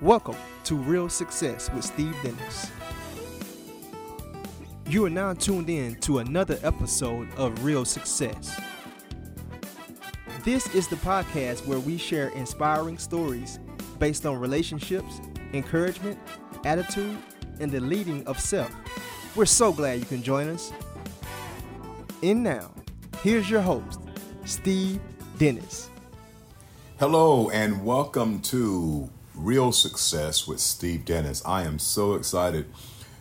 Welcome 0.00 0.36
to 0.62 0.76
Real 0.76 1.08
Success 1.08 1.72
with 1.72 1.84
Steve 1.84 2.14
Dennis. 2.22 2.70
You 4.86 5.04
are 5.06 5.10
now 5.10 5.32
tuned 5.32 5.68
in 5.68 5.96
to 6.02 6.18
another 6.18 6.56
episode 6.62 7.26
of 7.36 7.64
Real 7.64 7.84
Success. 7.84 8.60
This 10.44 10.72
is 10.72 10.86
the 10.86 10.94
podcast 10.94 11.66
where 11.66 11.80
we 11.80 11.98
share 11.98 12.28
inspiring 12.28 12.96
stories 12.96 13.58
based 13.98 14.24
on 14.24 14.38
relationships, 14.38 15.20
encouragement, 15.52 16.16
attitude, 16.64 17.18
and 17.58 17.68
the 17.68 17.80
leading 17.80 18.24
of 18.28 18.38
self. 18.38 18.72
We're 19.34 19.46
so 19.46 19.72
glad 19.72 19.98
you 19.98 20.06
can 20.06 20.22
join 20.22 20.46
us. 20.46 20.72
And 22.22 22.44
now, 22.44 22.70
here's 23.24 23.50
your 23.50 23.62
host, 23.62 23.98
Steve 24.44 25.00
Dennis. 25.38 25.90
Hello, 27.00 27.50
and 27.50 27.84
welcome 27.84 28.38
to 28.42 29.10
Real 29.38 29.70
Success 29.70 30.48
with 30.48 30.58
Steve 30.58 31.04
Dennis. 31.04 31.42
I 31.46 31.62
am 31.62 31.78
so 31.78 32.14
excited 32.14 32.66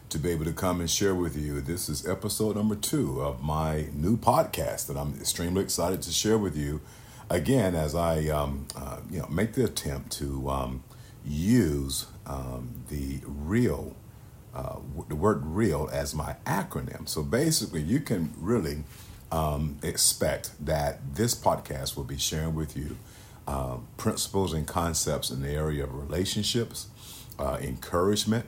to 0.10 0.18
be 0.18 0.32
able 0.32 0.46
to 0.46 0.52
come 0.52 0.80
and 0.80 0.90
share 0.90 1.14
with 1.14 1.38
you. 1.38 1.62
This 1.62 1.90
is 1.90 2.08
episode 2.08 2.56
number 2.56 2.76
two 2.76 3.22
of 3.22 3.44
my 3.44 3.86
new 3.94 4.18
podcast 4.18 4.88
that 4.88 4.98
I'm 4.98 5.14
extremely 5.20 5.62
excited 5.62 6.02
to 6.02 6.12
share 6.12 6.40
with 6.40 6.58
you. 6.58 6.82
Again, 7.30 7.76
as 7.76 7.94
I 7.94 8.30
um, 8.30 8.66
uh, 8.76 9.02
you 9.12 9.20
know 9.20 9.28
make 9.28 9.54
the 9.54 9.66
attempt 9.66 10.12
to 10.14 10.50
um, 10.50 10.84
use 11.24 12.08
um, 12.26 12.84
the 12.90 13.20
real 13.24 13.96
uh, 14.56 14.78
the 15.10 15.16
word 15.16 15.46
real 15.46 15.88
as 15.94 16.16
my 16.16 16.36
acronym. 16.48 17.08
So 17.08 17.22
basically, 17.22 17.84
you 17.84 18.00
can 18.00 18.34
really 18.38 18.86
um, 19.32 19.78
expect 19.84 20.66
that 20.66 21.16
this 21.16 21.36
podcast 21.36 21.96
will 21.96 22.06
be 22.06 22.18
sharing 22.18 22.56
with 22.56 22.76
you 22.76 22.98
uh, 23.48 23.78
principles 23.96 24.54
and 24.54 24.68
concepts 24.68 25.30
in 25.32 25.42
the 25.42 25.50
area 25.50 25.84
of 25.84 25.94
relationships, 25.94 26.88
uh, 27.40 27.58
encouragement, 27.62 28.46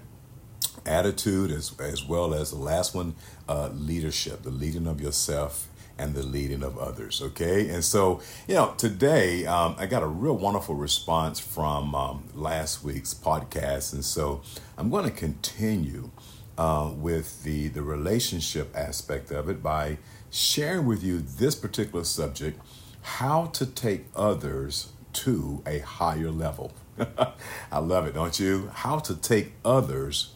attitude, 0.85 1.51
as, 1.51 1.73
as 1.79 2.05
well 2.05 2.33
as 2.33 2.51
the 2.51 2.57
last 2.57 2.93
one, 2.93 3.15
uh, 3.47 3.69
leadership, 3.73 4.43
the 4.43 4.49
leading 4.49 4.87
of 4.87 4.99
yourself 4.99 5.69
and 5.97 6.15
the 6.15 6.23
leading 6.23 6.63
of 6.63 6.77
others. 6.77 7.21
Okay. 7.21 7.69
And 7.69 7.83
so, 7.83 8.21
you 8.47 8.55
know, 8.55 8.73
today 8.77 9.45
um, 9.45 9.75
I 9.77 9.85
got 9.85 10.01
a 10.01 10.07
real 10.07 10.37
wonderful 10.37 10.75
response 10.75 11.39
from 11.39 11.93
um, 11.93 12.23
last 12.33 12.83
week's 12.83 13.13
podcast. 13.13 13.93
And 13.93 14.03
so 14.03 14.41
I'm 14.77 14.89
going 14.89 15.03
to 15.03 15.11
continue 15.11 16.11
uh, 16.57 16.91
with 16.95 17.43
the, 17.43 17.67
the 17.67 17.83
relationship 17.83 18.73
aspect 18.75 19.31
of 19.31 19.49
it 19.49 19.61
by 19.61 19.97
sharing 20.29 20.85
with 20.85 21.03
you 21.03 21.19
this 21.19 21.55
particular 21.55 22.05
subject 22.05 22.61
how 23.01 23.47
to 23.47 23.65
take 23.65 24.05
others 24.15 24.91
to 25.13 25.61
a 25.65 25.79
higher 25.79 26.31
level. 26.31 26.71
I 27.71 27.79
love 27.79 28.05
it, 28.05 28.13
don't 28.13 28.39
you? 28.39 28.69
How 28.73 28.99
to 28.99 29.15
take 29.15 29.53
others 29.63 30.33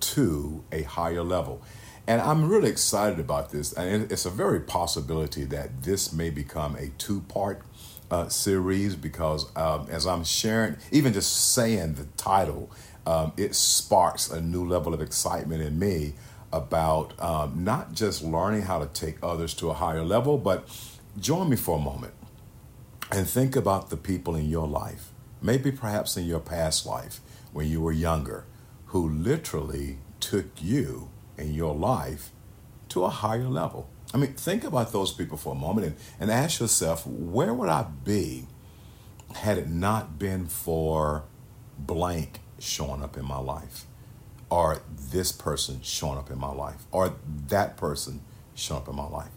to 0.00 0.64
a 0.72 0.82
higher 0.82 1.22
level. 1.22 1.62
And 2.06 2.20
I'm 2.20 2.48
really 2.48 2.70
excited 2.70 3.18
about 3.18 3.50
this. 3.50 3.72
And 3.72 4.10
it's 4.10 4.24
a 4.24 4.30
very 4.30 4.60
possibility 4.60 5.44
that 5.44 5.82
this 5.82 6.12
may 6.12 6.30
become 6.30 6.76
a 6.76 6.88
two 6.98 7.20
part 7.22 7.62
uh, 8.10 8.28
series 8.28 8.94
because 8.94 9.54
um, 9.56 9.88
as 9.90 10.06
I'm 10.06 10.24
sharing, 10.24 10.76
even 10.92 11.12
just 11.12 11.52
saying 11.52 11.94
the 11.94 12.04
title, 12.16 12.70
um, 13.06 13.32
it 13.36 13.54
sparks 13.54 14.30
a 14.30 14.40
new 14.40 14.64
level 14.64 14.94
of 14.94 15.00
excitement 15.00 15.62
in 15.62 15.78
me 15.78 16.14
about 16.52 17.20
um, 17.20 17.64
not 17.64 17.92
just 17.92 18.22
learning 18.22 18.62
how 18.62 18.78
to 18.78 18.86
take 18.86 19.16
others 19.22 19.54
to 19.54 19.70
a 19.70 19.74
higher 19.74 20.04
level, 20.04 20.38
but 20.38 20.68
join 21.18 21.48
me 21.48 21.56
for 21.56 21.78
a 21.78 21.80
moment 21.80 22.14
and 23.10 23.28
think 23.28 23.56
about 23.56 23.90
the 23.90 23.96
people 23.96 24.34
in 24.34 24.48
your 24.48 24.66
life, 24.66 25.10
maybe 25.40 25.70
perhaps 25.70 26.16
in 26.16 26.24
your 26.24 26.40
past 26.40 26.86
life 26.86 27.20
when 27.52 27.68
you 27.68 27.80
were 27.80 27.92
younger, 27.92 28.44
who 28.86 29.08
literally 29.08 29.98
took 30.20 30.46
you 30.60 31.10
in 31.38 31.54
your 31.54 31.74
life 31.74 32.30
to 32.88 33.04
a 33.04 33.08
higher 33.08 33.48
level. 33.48 33.88
I 34.14 34.18
mean, 34.18 34.34
think 34.34 34.64
about 34.64 34.92
those 34.92 35.12
people 35.12 35.36
for 35.36 35.52
a 35.52 35.58
moment 35.58 35.86
and, 35.86 35.96
and 36.20 36.30
ask 36.30 36.60
yourself, 36.60 37.06
where 37.06 37.52
would 37.52 37.68
I 37.68 37.86
be 38.04 38.46
had 39.34 39.58
it 39.58 39.68
not 39.68 40.18
been 40.18 40.46
for 40.46 41.24
blank 41.78 42.40
showing 42.58 43.02
up 43.02 43.16
in 43.16 43.24
my 43.24 43.38
life? 43.38 43.84
Or 44.48 44.80
this 44.88 45.32
person 45.32 45.80
showing 45.82 46.18
up 46.18 46.30
in 46.30 46.38
my 46.38 46.52
life? 46.52 46.84
Or 46.92 47.16
that 47.48 47.76
person 47.76 48.20
showing 48.54 48.82
up 48.82 48.88
in 48.88 48.94
my 48.94 49.08
life? 49.08 49.35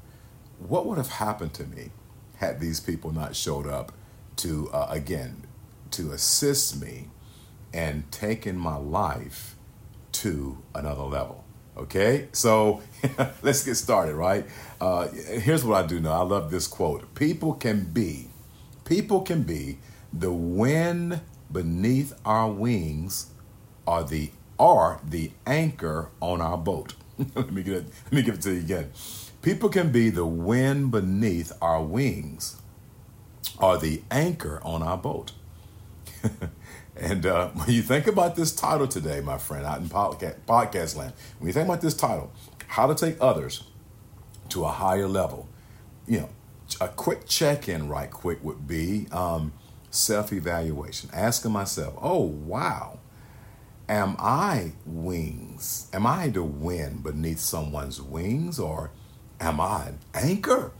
What 0.59 0.85
would 0.85 0.97
have 0.97 1.09
happened 1.09 1.53
to 1.55 1.63
me 1.63 1.91
had 2.37 2.59
these 2.59 2.79
people 2.79 3.11
not 3.11 3.35
showed 3.35 3.67
up 3.67 3.91
to, 4.37 4.69
uh, 4.71 4.87
again, 4.89 5.43
to 5.91 6.11
assist 6.11 6.81
me 6.81 7.07
and 7.73 8.09
taking 8.11 8.57
my 8.57 8.75
life 8.75 9.55
to 10.13 10.57
another 10.75 11.03
level? 11.03 11.43
Okay, 11.77 12.27
so 12.33 12.81
let's 13.41 13.63
get 13.63 13.75
started, 13.75 14.15
right? 14.15 14.45
Uh, 14.81 15.07
here's 15.07 15.63
what 15.63 15.81
I 15.81 15.87
do 15.87 15.99
know. 16.01 16.11
I 16.11 16.21
love 16.21 16.51
this 16.51 16.67
quote. 16.67 17.15
People 17.15 17.53
can 17.53 17.85
be, 17.85 18.27
people 18.83 19.21
can 19.21 19.43
be 19.43 19.77
the 20.11 20.31
wind 20.31 21.21
beneath 21.51 22.13
our 22.25 22.51
wings 22.51 23.27
are 23.87 24.03
the 24.03 24.31
are 24.59 24.99
the 25.07 25.31
anchor 25.45 26.09
on 26.21 26.41
our 26.41 26.57
boat. 26.57 26.95
let 27.35 27.51
me 27.51 27.63
get 27.63 27.75
it, 27.75 27.85
let 28.05 28.13
me 28.13 28.21
give 28.21 28.35
it 28.35 28.41
to 28.41 28.51
you 28.53 28.59
again. 28.59 28.91
People 29.41 29.69
can 29.69 29.91
be 29.91 30.09
the 30.09 30.25
wind 30.25 30.91
beneath 30.91 31.51
our 31.61 31.81
wings 31.81 32.57
or 33.57 33.77
the 33.77 34.01
anchor 34.11 34.59
on 34.63 34.83
our 34.83 34.97
boat. 34.97 35.31
And 36.99 37.25
uh, 37.25 37.47
when 37.49 37.69
you 37.69 37.81
think 37.81 38.07
about 38.07 38.35
this 38.35 38.53
title 38.53 38.87
today, 38.87 39.21
my 39.21 39.37
friend, 39.37 39.65
out 39.65 39.79
in 39.79 39.87
podcast, 39.87 40.97
land, 40.97 41.13
when 41.39 41.47
you 41.47 41.53
think 41.53 41.65
about 41.65 41.81
this 41.81 41.93
title, 41.93 42.31
how 42.67 42.87
to 42.87 42.95
take 42.95 43.17
others 43.21 43.63
to 44.49 44.65
a 44.65 44.69
higher 44.69 45.07
level, 45.07 45.47
you 46.07 46.19
know, 46.19 46.29
a 46.81 46.89
quick 46.89 47.25
check 47.25 47.69
in, 47.69 47.87
right 47.87 48.11
quick, 48.11 48.43
would 48.43 48.67
be 48.67 49.07
um, 49.11 49.53
self 49.89 50.33
evaluation. 50.33 51.09
Asking 51.13 51.51
myself, 51.51 51.93
oh, 52.01 52.23
wow, 52.23 52.99
am 53.87 54.17
I 54.19 54.73
wings? 54.85 55.89
Am 55.93 56.05
I 56.05 56.27
the 56.27 56.43
wind 56.43 57.01
beneath 57.01 57.39
someone's 57.39 58.01
wings, 58.01 58.59
or 58.59 58.91
am 59.39 59.59
I 59.59 59.87
an 59.87 59.99
anchor 60.13 60.71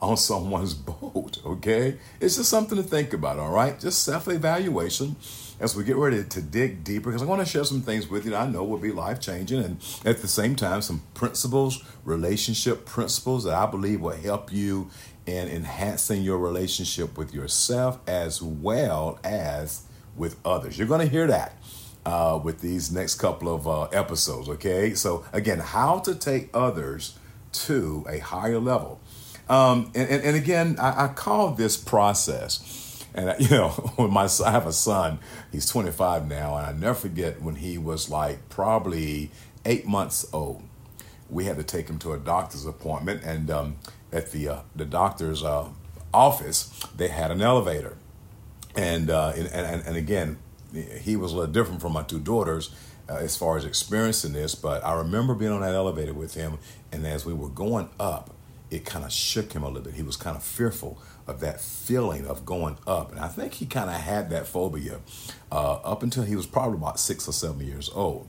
on 0.00 0.16
someone's 0.16 0.74
boat? 0.74 1.38
Okay, 1.44 1.98
it's 2.20 2.36
just 2.36 2.50
something 2.50 2.76
to 2.76 2.84
think 2.84 3.12
about, 3.12 3.38
all 3.38 3.52
right? 3.52 3.78
Just 3.78 4.02
self 4.02 4.28
evaluation 4.28 5.16
as 5.58 5.74
we 5.74 5.84
get 5.84 5.96
ready 5.96 6.22
to 6.22 6.42
dig 6.42 6.84
deeper, 6.84 7.10
because 7.10 7.22
I 7.22 7.26
want 7.26 7.40
to 7.40 7.46
share 7.46 7.64
some 7.64 7.80
things 7.80 8.08
with 8.08 8.26
you 8.26 8.32
that 8.32 8.42
I 8.42 8.46
know 8.46 8.62
will 8.62 8.76
be 8.76 8.92
life 8.92 9.20
changing, 9.20 9.62
and 9.64 9.78
at 10.04 10.18
the 10.18 10.28
same 10.28 10.54
time, 10.54 10.82
some 10.82 11.02
principles, 11.14 11.82
relationship 12.04 12.84
principles 12.84 13.44
that 13.44 13.54
I 13.54 13.66
believe 13.66 14.00
will 14.00 14.10
help 14.10 14.52
you 14.52 14.90
in 15.24 15.48
enhancing 15.48 16.22
your 16.22 16.38
relationship 16.38 17.18
with 17.18 17.34
yourself 17.34 17.98
as 18.06 18.40
well 18.40 19.18
as 19.24 19.82
with 20.14 20.36
others. 20.44 20.78
You're 20.78 20.86
going 20.86 21.04
to 21.04 21.10
hear 21.10 21.26
that. 21.26 21.56
Uh, 22.04 22.40
with 22.40 22.60
these 22.60 22.92
next 22.92 23.16
couple 23.16 23.52
of 23.52 23.66
uh, 23.66 23.82
episodes, 23.86 24.48
okay? 24.48 24.94
So, 24.94 25.24
again, 25.32 25.58
how 25.58 25.98
to 25.98 26.14
take 26.14 26.50
others 26.54 27.18
to 27.64 28.04
a 28.08 28.18
higher 28.18 28.58
level. 28.58 29.00
Um, 29.48 29.92
and, 29.94 30.08
and, 30.08 30.24
and, 30.24 30.36
again, 30.36 30.76
I, 30.80 31.04
I 31.04 31.08
call 31.08 31.52
this 31.52 31.76
process 31.76 32.86
and 33.16 33.34
you 33.40 33.48
know, 33.48 33.70
when 33.96 34.12
my 34.12 34.28
I 34.44 34.50
have 34.50 34.66
a 34.66 34.72
son, 34.72 35.18
he's 35.50 35.66
25 35.66 36.28
now, 36.28 36.56
and 36.56 36.66
I 36.66 36.72
never 36.72 36.94
forget 36.94 37.42
when 37.42 37.56
he 37.56 37.78
was 37.78 38.08
like 38.10 38.48
probably 38.48 39.30
eight 39.64 39.86
months 39.86 40.26
old. 40.32 40.62
We 41.28 41.46
had 41.46 41.56
to 41.56 41.64
take 41.64 41.88
him 41.88 41.98
to 42.00 42.12
a 42.12 42.18
doctor's 42.18 42.66
appointment, 42.66 43.24
and 43.24 43.50
um, 43.50 43.76
at 44.12 44.30
the 44.30 44.48
uh, 44.48 44.60
the 44.76 44.84
doctor's 44.84 45.42
uh, 45.42 45.68
office, 46.14 46.68
they 46.94 47.08
had 47.08 47.30
an 47.32 47.42
elevator, 47.42 47.96
and, 48.76 49.10
uh, 49.10 49.32
and, 49.34 49.48
and 49.48 49.82
and 49.84 49.96
again, 49.96 50.38
he 51.00 51.16
was 51.16 51.32
a 51.32 51.36
little 51.36 51.52
different 51.52 51.80
from 51.80 51.94
my 51.94 52.02
two 52.02 52.20
daughters. 52.20 52.70
Uh, 53.08 53.14
as 53.18 53.36
far 53.36 53.56
as 53.56 53.64
experiencing 53.64 54.32
this, 54.32 54.56
but 54.56 54.84
I 54.84 54.94
remember 54.94 55.34
being 55.34 55.52
on 55.52 55.60
that 55.60 55.74
elevator 55.74 56.12
with 56.12 56.34
him, 56.34 56.58
and 56.90 57.06
as 57.06 57.24
we 57.24 57.32
were 57.32 57.48
going 57.48 57.88
up, 58.00 58.34
it 58.70 58.84
kind 58.84 59.04
of 59.04 59.12
shook 59.12 59.52
him 59.52 59.62
a 59.62 59.68
little 59.68 59.82
bit. 59.82 59.94
He 59.94 60.02
was 60.02 60.16
kind 60.16 60.36
of 60.36 60.42
fearful 60.42 60.98
of 61.26 61.40
that 61.40 61.60
feeling 61.60 62.26
of 62.26 62.44
going 62.44 62.78
up. 62.86 63.12
And 63.12 63.20
I 63.20 63.28
think 63.28 63.54
he 63.54 63.66
kind 63.66 63.90
of 63.90 63.96
had 63.96 64.30
that 64.30 64.46
phobia 64.46 65.00
uh, 65.52 65.74
up 65.74 66.02
until 66.02 66.24
he 66.24 66.36
was 66.36 66.46
probably 66.46 66.78
about 66.78 66.98
six 66.98 67.28
or 67.28 67.32
seven 67.32 67.66
years 67.66 67.90
old. 67.94 68.28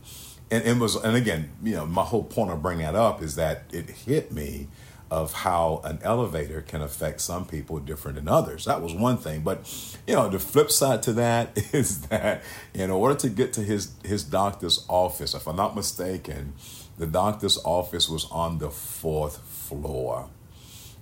And 0.49 0.63
it 0.63 0.77
was, 0.77 0.95
and 0.95 1.15
again, 1.15 1.51
you 1.63 1.75
know, 1.75 1.85
my 1.85 2.03
whole 2.03 2.23
point 2.23 2.51
of 2.51 2.61
bringing 2.61 2.85
that 2.85 2.95
up 2.95 3.21
is 3.21 3.35
that 3.35 3.63
it 3.71 3.89
hit 3.89 4.31
me 4.31 4.67
of 5.09 5.33
how 5.33 5.81
an 5.83 5.99
elevator 6.03 6.61
can 6.61 6.81
affect 6.81 7.21
some 7.21 7.45
people 7.45 7.79
different 7.79 8.17
than 8.17 8.27
others. 8.27 8.65
That 8.65 8.81
was 8.81 8.93
one 8.93 9.17
thing. 9.17 9.41
But, 9.41 9.95
you 10.05 10.15
know, 10.15 10.29
the 10.29 10.39
flip 10.39 10.69
side 10.71 11.01
to 11.03 11.13
that 11.13 11.57
is 11.73 12.01
that 12.07 12.43
in 12.73 12.91
order 12.91 13.15
to 13.15 13.29
get 13.29 13.53
to 13.53 13.61
his, 13.61 13.91
his 14.03 14.23
doctor's 14.23 14.85
office, 14.87 15.33
if 15.33 15.47
I'm 15.47 15.55
not 15.55 15.75
mistaken, 15.75 16.53
the 16.97 17.07
doctor's 17.07 17.57
office 17.63 18.09
was 18.09 18.25
on 18.31 18.57
the 18.57 18.69
fourth 18.69 19.37
floor. 19.47 20.29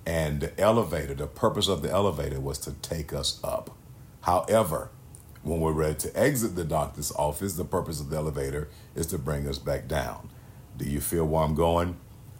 And 0.04 0.40
the 0.40 0.60
elevator, 0.60 1.14
the 1.14 1.26
purpose 1.26 1.66
of 1.66 1.82
the 1.82 1.90
elevator 1.90 2.38
was 2.38 2.58
to 2.60 2.72
take 2.74 3.12
us 3.12 3.40
up. 3.42 3.76
However, 4.20 4.90
when 5.42 5.60
we're 5.60 5.72
ready 5.72 5.94
to 5.94 6.16
exit 6.18 6.54
the 6.54 6.64
doctor's 6.64 7.12
office, 7.12 7.54
the 7.54 7.64
purpose 7.64 8.00
of 8.00 8.10
the 8.10 8.16
elevator 8.16 8.68
is 8.94 9.06
to 9.08 9.18
bring 9.18 9.48
us 9.48 9.58
back 9.58 9.88
down. 9.88 10.28
Do 10.76 10.84
you 10.84 11.00
feel 11.00 11.24
where 11.24 11.42
I'm 11.42 11.54
going? 11.54 11.96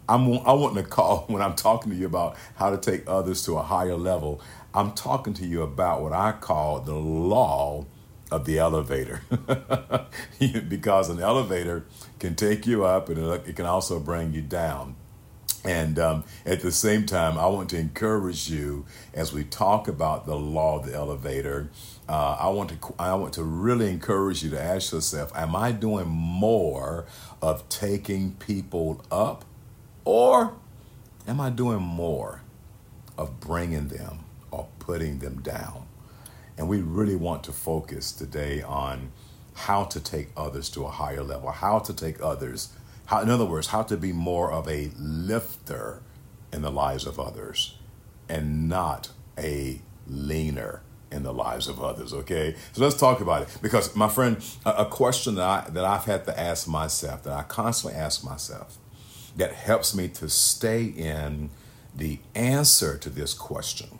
I'm, 0.09 0.39
I 0.39 0.53
want 0.53 0.75
to 0.75 0.83
call 0.83 1.25
when 1.27 1.41
I'm 1.41 1.55
talking 1.55 1.91
to 1.91 1.97
you 1.97 2.05
about 2.05 2.37
how 2.55 2.69
to 2.69 2.77
take 2.77 3.03
others 3.07 3.43
to 3.45 3.57
a 3.57 3.63
higher 3.63 3.95
level. 3.95 4.41
I'm 4.73 4.91
talking 4.93 5.33
to 5.35 5.45
you 5.45 5.61
about 5.61 6.01
what 6.01 6.13
I 6.13 6.33
call 6.33 6.79
the 6.81 6.95
law 6.95 7.85
of 8.31 8.45
the 8.45 8.59
elevator. 8.59 9.21
because 10.67 11.09
an 11.09 11.19
elevator 11.19 11.85
can 12.19 12.35
take 12.35 12.67
you 12.67 12.85
up 12.85 13.09
and 13.09 13.17
it 13.19 13.55
can 13.55 13.65
also 13.65 13.99
bring 13.99 14.33
you 14.33 14.41
down. 14.41 14.95
And 15.63 15.99
um, 15.99 16.23
at 16.45 16.61
the 16.61 16.71
same 16.71 17.05
time, 17.05 17.37
I 17.37 17.47
want 17.47 17.69
to 17.71 17.77
encourage 17.77 18.49
you 18.49 18.85
as 19.13 19.33
we 19.33 19.43
talk 19.43 19.87
about 19.87 20.25
the 20.25 20.35
law 20.35 20.79
of 20.79 20.85
the 20.85 20.93
elevator. 20.93 21.69
Uh, 22.07 22.37
I 22.39 22.47
want 22.49 22.69
to 22.69 22.95
I 22.97 23.13
want 23.15 23.33
to 23.33 23.43
really 23.43 23.89
encourage 23.89 24.43
you 24.43 24.49
to 24.51 24.61
ask 24.61 24.93
yourself: 24.93 25.31
Am 25.35 25.55
I 25.57 25.73
doing 25.73 26.07
more 26.07 27.05
of 27.41 27.67
taking 27.67 28.35
people 28.35 29.03
up, 29.11 29.43
or 30.07 30.53
am 31.27 31.41
I 31.41 31.49
doing 31.49 31.81
more 31.81 32.41
of 33.17 33.41
bringing 33.41 33.89
them 33.89 34.19
or 34.51 34.69
putting 34.79 35.19
them 35.19 35.41
down? 35.41 35.85
And 36.57 36.69
we 36.69 36.79
really 36.79 37.17
want 37.17 37.43
to 37.43 37.51
focus 37.51 38.13
today 38.13 38.61
on 38.61 39.11
how 39.53 39.83
to 39.83 39.99
take 39.99 40.29
others 40.37 40.69
to 40.69 40.85
a 40.85 40.89
higher 40.89 41.23
level, 41.23 41.51
how 41.51 41.79
to 41.79 41.93
take 41.93 42.21
others, 42.21 42.69
how, 43.07 43.19
in 43.19 43.29
other 43.29 43.43
words, 43.43 43.67
how 43.67 43.83
to 43.83 43.97
be 43.97 44.13
more 44.13 44.49
of 44.49 44.69
a 44.69 44.91
lifter 44.97 46.01
in 46.53 46.61
the 46.61 46.71
lives 46.71 47.05
of 47.05 47.19
others 47.19 47.77
and 48.29 48.69
not 48.69 49.09
a 49.37 49.81
leaner 50.07 50.83
in 51.11 51.23
the 51.23 51.33
lives 51.33 51.67
of 51.67 51.81
others. 51.83 52.13
Okay, 52.13 52.55
so 52.71 52.81
let's 52.81 52.95
talk 52.95 53.19
about 53.19 53.41
it 53.41 53.57
because, 53.61 53.93
my 53.93 54.07
friend, 54.07 54.37
a, 54.65 54.69
a 54.69 54.85
question 54.85 55.35
that 55.35 55.43
I 55.43 55.69
that 55.69 55.83
I've 55.83 56.05
had 56.05 56.23
to 56.27 56.39
ask 56.39 56.65
myself, 56.65 57.23
that 57.23 57.33
I 57.33 57.43
constantly 57.43 57.99
ask 57.99 58.23
myself, 58.23 58.77
that 59.37 59.53
helps 59.53 59.95
me 59.95 60.07
to 60.09 60.29
stay 60.29 60.83
in 60.83 61.49
the 61.95 62.19
answer 62.35 62.97
to 62.97 63.09
this 63.09 63.33
question 63.33 63.99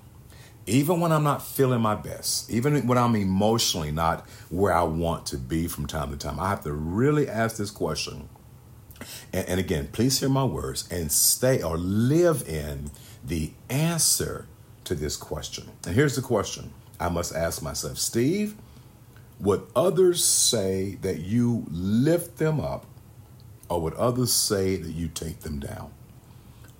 even 0.68 1.00
when 1.00 1.14
I'm 1.14 1.24
not 1.24 1.42
feeling 1.42 1.82
my 1.82 1.96
best, 1.96 2.50
even 2.50 2.86
when 2.88 2.98
I'm 2.98 3.16
emotionally 3.16 3.92
not 3.92 4.28
where 4.50 4.74
I 4.74 4.84
want 4.84 5.26
to 5.28 5.38
be 5.38 5.68
from 5.68 5.88
time 5.88 6.12
to 6.12 6.18
time, 6.18 6.40
I 6.40 6.50
have 6.50 6.64
to 6.66 6.74
really 6.74 7.28
ask 7.28 7.56
this 7.56 7.72
question. 7.72 8.28
And, 9.32 9.48
and, 9.48 9.60
again, 9.60 9.88
please 9.92 10.20
hear 10.20 10.28
my 10.28 10.44
words 10.44 10.88
and 10.92 11.12
stay 11.12 11.62
or 11.62 11.78
live 11.78 12.48
in 12.48 12.92
the 13.24 13.52
answer 13.70 14.48
to 14.84 14.96
this 14.96 15.16
question. 15.16 15.70
And 15.86 15.96
here's 15.96 16.16
the 16.16 16.22
question 16.22 16.74
I 17.00 17.10
must 17.10 17.34
ask 17.34 17.62
myself 17.62 17.98
Steve, 17.98 18.56
would 19.40 19.66
others 19.76 20.26
say 20.26 20.96
that 21.02 21.20
you 21.20 21.66
lift 21.70 22.38
them 22.38 22.60
up, 22.60 22.86
or 23.70 23.82
would 23.82 23.94
others 23.96 24.34
say 24.34 24.76
that 24.76 24.92
you 24.92 25.08
take 25.08 25.42
them 25.42 25.60
down? 25.60 25.92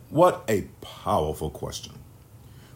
What 0.10 0.44
a 0.48 0.68
powerful 0.82 1.50
question. 1.50 1.94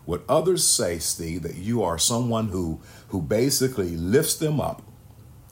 Would 0.05 0.23
others 0.27 0.65
say, 0.65 0.99
Steve, 0.99 1.43
that 1.43 1.55
you 1.55 1.83
are 1.83 1.97
someone 1.97 2.49
who 2.49 2.81
who 3.09 3.21
basically 3.21 3.95
lifts 3.95 4.35
them 4.35 4.59
up? 4.59 4.81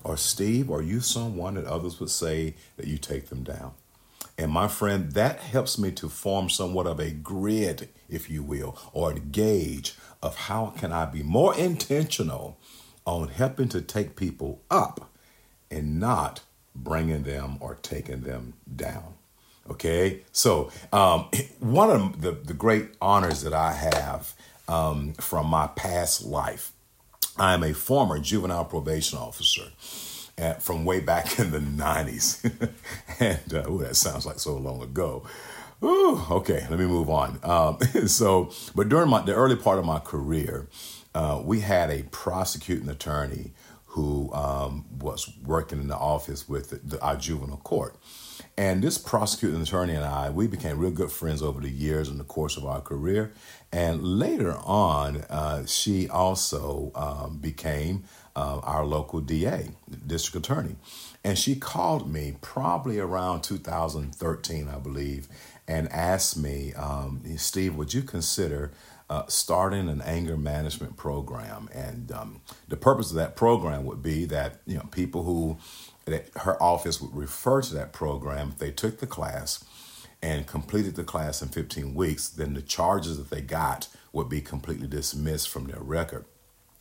Or 0.03 0.17
Steve, 0.17 0.71
are 0.71 0.81
you 0.81 1.01
someone 1.01 1.55
that 1.55 1.65
others 1.65 1.99
would 1.99 2.09
say 2.09 2.55
that 2.77 2.87
you 2.87 2.97
take 2.97 3.29
them 3.29 3.43
down? 3.43 3.73
And 4.37 4.51
my 4.51 4.69
friend, 4.69 5.11
that 5.11 5.39
helps 5.39 5.77
me 5.77 5.91
to 5.91 6.07
form 6.07 6.49
somewhat 6.49 6.87
of 6.87 6.99
a 6.99 7.11
grid, 7.11 7.89
if 8.07 8.29
you 8.29 8.41
will, 8.41 8.77
or 8.93 9.11
a 9.11 9.19
gauge 9.19 9.95
of 10.23 10.35
how 10.35 10.67
can 10.77 10.93
I 10.93 11.05
be 11.05 11.23
more 11.23 11.53
intentional 11.55 12.57
on 13.05 13.27
helping 13.27 13.67
to 13.69 13.81
take 13.81 14.15
people 14.15 14.61
up 14.71 15.11
and 15.69 15.99
not 15.99 16.41
bringing 16.83 17.23
them 17.23 17.57
or 17.59 17.75
taking 17.81 18.21
them 18.21 18.53
down. 18.73 19.13
Okay, 19.69 20.21
so 20.31 20.71
um, 20.91 21.29
one 21.59 21.91
of 21.91 22.21
the, 22.21 22.31
the 22.31 22.53
great 22.53 22.89
honors 23.01 23.43
that 23.43 23.53
I 23.53 23.73
have 23.73 24.33
um, 24.67 25.13
from 25.13 25.47
my 25.47 25.67
past 25.67 26.25
life. 26.25 26.71
I 27.37 27.53
am 27.53 27.63
a 27.63 27.73
former 27.73 28.19
juvenile 28.19 28.65
probation 28.65 29.17
officer 29.17 29.71
at, 30.37 30.57
uh, 30.57 30.59
from 30.59 30.85
way 30.85 30.99
back 30.99 31.39
in 31.39 31.51
the 31.51 31.59
90s. 31.59 32.71
and 33.19 33.53
uh, 33.53 33.69
ooh, 33.69 33.79
that 33.79 33.95
sounds 33.95 34.25
like 34.25 34.39
so 34.39 34.55
long 34.55 34.81
ago. 34.81 35.23
Ooh, 35.81 36.21
okay, 36.29 36.67
let 36.69 36.77
me 36.77 36.85
move 36.85 37.09
on. 37.09 37.39
Um, 37.41 37.79
so, 38.07 38.51
but 38.75 38.89
during 38.89 39.09
my, 39.09 39.21
the 39.21 39.33
early 39.33 39.55
part 39.55 39.79
of 39.79 39.85
my 39.85 39.99
career, 39.99 40.67
uh, 41.15 41.41
we 41.43 41.61
had 41.61 41.89
a 41.89 42.03
prosecuting 42.03 42.89
attorney 42.89 43.51
who 43.89 44.31
um, 44.33 44.85
was 44.99 45.31
working 45.43 45.79
in 45.79 45.87
the 45.87 45.97
office 45.97 46.47
with 46.47 46.69
the, 46.69 46.75
the, 46.77 47.01
our 47.01 47.15
juvenile 47.15 47.57
court. 47.57 47.95
And 48.55 48.83
this 48.83 48.99
prosecuting 48.99 49.61
attorney 49.61 49.95
and 49.95 50.05
I, 50.05 50.29
we 50.29 50.45
became 50.45 50.77
real 50.77 50.91
good 50.91 51.11
friends 51.11 51.41
over 51.41 51.59
the 51.59 51.69
years 51.69 52.07
in 52.07 52.19
the 52.19 52.23
course 52.23 52.55
of 52.55 52.65
our 52.65 52.81
career. 52.81 53.33
And 53.71 54.03
later 54.03 54.55
on, 54.63 55.17
uh, 55.29 55.65
she 55.65 56.07
also 56.07 56.91
um, 56.93 57.39
became 57.39 58.03
uh, 58.35 58.59
our 58.59 58.85
local 58.85 59.21
DA, 59.21 59.69
district 60.05 60.45
attorney. 60.45 60.75
And 61.23 61.37
she 61.37 61.55
called 61.55 62.11
me 62.11 62.35
probably 62.41 62.99
around 62.99 63.41
2013, 63.41 64.67
I 64.67 64.77
believe, 64.77 65.27
and 65.67 65.91
asked 65.91 66.37
me, 66.37 66.73
um, 66.75 67.23
Steve, 67.37 67.75
would 67.75 67.93
you 67.93 68.03
consider 68.03 68.71
uh, 69.09 69.23
starting 69.27 69.89
an 69.89 70.01
anger 70.01 70.37
management 70.37 70.97
program? 70.97 71.69
And 71.73 72.11
um, 72.11 72.41
the 72.67 72.77
purpose 72.77 73.09
of 73.09 73.17
that 73.17 73.35
program 73.35 73.85
would 73.85 74.03
be 74.03 74.25
that 74.25 74.61
you 74.65 74.77
know 74.77 74.87
people 74.91 75.23
who 75.23 75.57
her 76.37 76.61
office 76.61 76.99
would 76.99 77.15
refer 77.15 77.61
to 77.61 77.73
that 77.75 77.93
program 77.93 78.49
if 78.49 78.57
they 78.57 78.71
took 78.71 78.99
the 78.99 79.07
class 79.07 79.63
and 80.21 80.47
completed 80.47 80.95
the 80.95 81.03
class 81.03 81.41
in 81.41 81.47
15 81.49 81.93
weeks, 81.93 82.27
then 82.27 82.53
the 82.53 82.61
charges 82.61 83.17
that 83.17 83.29
they 83.29 83.41
got 83.41 83.87
would 84.11 84.27
be 84.27 84.41
completely 84.41 84.87
dismissed 84.87 85.49
from 85.49 85.65
their 85.67 85.81
record. 85.81 86.25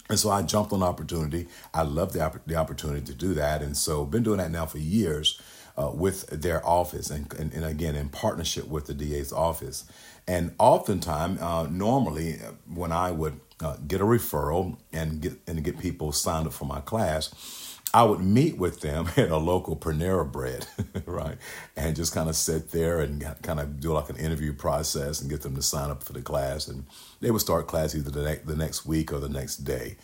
And 0.09 0.19
so 0.19 0.31
I 0.31 0.43
jumped 0.43 0.73
on 0.73 0.81
the 0.81 0.87
opportunity. 0.87 1.47
I 1.75 1.83
love 1.83 2.13
the, 2.13 2.41
the 2.47 2.57
opportunity 2.57 3.05
to 3.07 3.15
do 3.15 3.35
that. 3.35 3.63
And 3.63 3.77
so 3.77 4.05
been 4.05 4.23
doing 4.23 4.39
that 4.39 4.51
now 4.51 4.67
for 4.67 4.79
years 4.79 5.41
uh, 5.77 5.93
with 5.95 6.27
their 6.29 6.67
office 6.67 7.11
and, 7.11 7.33
and, 7.35 7.53
and, 7.53 7.65
again, 7.65 7.95
in 7.95 8.09
partnership 8.09 8.67
with 8.67 8.87
the 8.87 8.95
DA's 8.95 9.33
office. 9.33 9.85
And 10.29 10.55
oftentimes, 10.59 11.41
uh, 11.41 11.67
normally, 11.71 12.35
uh, 12.35 12.53
when 12.73 12.93
I 12.93 13.11
would 13.11 13.41
uh, 13.61 13.77
get 13.89 14.03
a 14.03 14.05
referral 14.05 14.77
and 14.93 15.23
get, 15.23 15.33
and 15.47 15.65
get 15.65 15.79
people 15.79 16.13
signed 16.13 16.47
up 16.47 16.53
for 16.53 16.67
my 16.67 16.81
class, 16.81 17.79
I 17.95 18.03
would 18.03 18.21
meet 18.21 18.59
with 18.59 18.83
them 18.83 19.09
at 19.17 19.31
a 19.31 19.39
local 19.39 19.75
Panera 19.75 20.31
Bread, 20.31 20.67
right? 21.07 21.39
And 21.77 21.97
just 21.97 22.13
kind 22.13 22.29
of 22.29 22.37
sit 22.37 22.73
there 22.73 23.01
and 23.01 23.25
kind 23.43 23.59
of 23.59 23.81
do 23.81 23.95
like 23.95 24.11
an 24.11 24.17
interview 24.17 24.53
process 24.53 25.23
and 25.23 25.31
get 25.31 25.41
them 25.41 25.57
to 25.57 25.63
sign 25.63 25.91
up 25.91 26.03
for 26.03 26.13
the 26.13 26.21
class. 26.21 26.69
And 26.69 26.85
they 27.21 27.31
would 27.31 27.41
start 27.41 27.67
class 27.67 27.95
either 27.95 28.11
the, 28.11 28.23
ne- 28.23 28.43
the 28.45 28.57
next 28.57 28.85
week 28.85 29.11
or 29.13 29.21
the 29.21 29.31
next 29.31 29.59
day. 29.59 29.97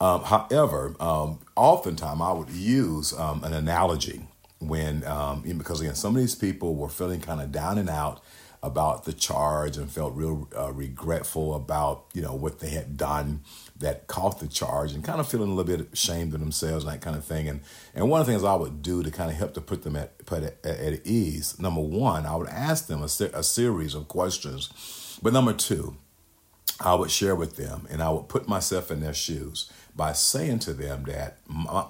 Um, 0.00 0.24
however, 0.24 0.96
um, 0.98 1.38
oftentimes 1.54 2.20
I 2.20 2.32
would 2.32 2.50
use 2.50 3.12
um, 3.12 3.44
an 3.44 3.52
analogy 3.52 4.22
when, 4.58 5.04
um, 5.04 5.42
because 5.42 5.80
again, 5.80 5.94
some 5.94 6.16
of 6.16 6.20
these 6.20 6.34
people 6.34 6.74
were 6.74 6.88
feeling 6.88 7.20
kind 7.20 7.40
of 7.40 7.52
down 7.52 7.78
and 7.78 7.88
out 7.88 8.20
about 8.62 9.04
the 9.04 9.12
charge 9.12 9.76
and 9.76 9.90
felt 9.90 10.14
real 10.14 10.48
uh, 10.56 10.72
regretful 10.72 11.54
about 11.54 12.06
you 12.12 12.20
know 12.20 12.34
what 12.34 12.58
they 12.58 12.70
had 12.70 12.96
done 12.96 13.40
that 13.78 14.06
caught 14.08 14.40
the 14.40 14.48
charge 14.48 14.92
and 14.92 15.04
kind 15.04 15.20
of 15.20 15.28
feeling 15.28 15.50
a 15.50 15.54
little 15.54 15.76
bit 15.76 15.92
ashamed 15.92 16.34
of 16.34 16.40
themselves 16.40 16.84
and 16.84 16.92
that 16.92 17.00
kind 17.00 17.16
of 17.16 17.24
thing. 17.24 17.48
And 17.48 17.60
and 17.94 18.10
one 18.10 18.20
of 18.20 18.26
the 18.26 18.32
things 18.32 18.44
I 18.44 18.54
would 18.56 18.82
do 18.82 19.02
to 19.02 19.10
kind 19.10 19.30
of 19.30 19.36
help 19.36 19.54
to 19.54 19.60
put 19.60 19.82
them 19.84 19.96
at 19.96 20.24
put 20.26 20.42
at, 20.42 20.64
at 20.64 21.06
ease 21.06 21.58
number 21.58 21.80
one 21.80 22.26
I 22.26 22.36
would 22.36 22.48
ask 22.48 22.86
them 22.86 23.00
a, 23.02 23.04
a 23.04 23.42
series 23.42 23.94
of 23.94 24.08
questions. 24.08 25.18
But 25.22 25.32
number 25.32 25.52
two 25.52 25.96
I 26.80 26.94
would 26.94 27.10
share 27.10 27.34
with 27.34 27.56
them 27.56 27.86
and 27.90 28.02
I 28.02 28.10
would 28.10 28.28
put 28.28 28.48
myself 28.48 28.90
in 28.90 29.00
their 29.00 29.14
shoes 29.14 29.70
by 29.96 30.12
saying 30.12 30.60
to 30.60 30.72
them 30.72 31.04
that 31.04 31.38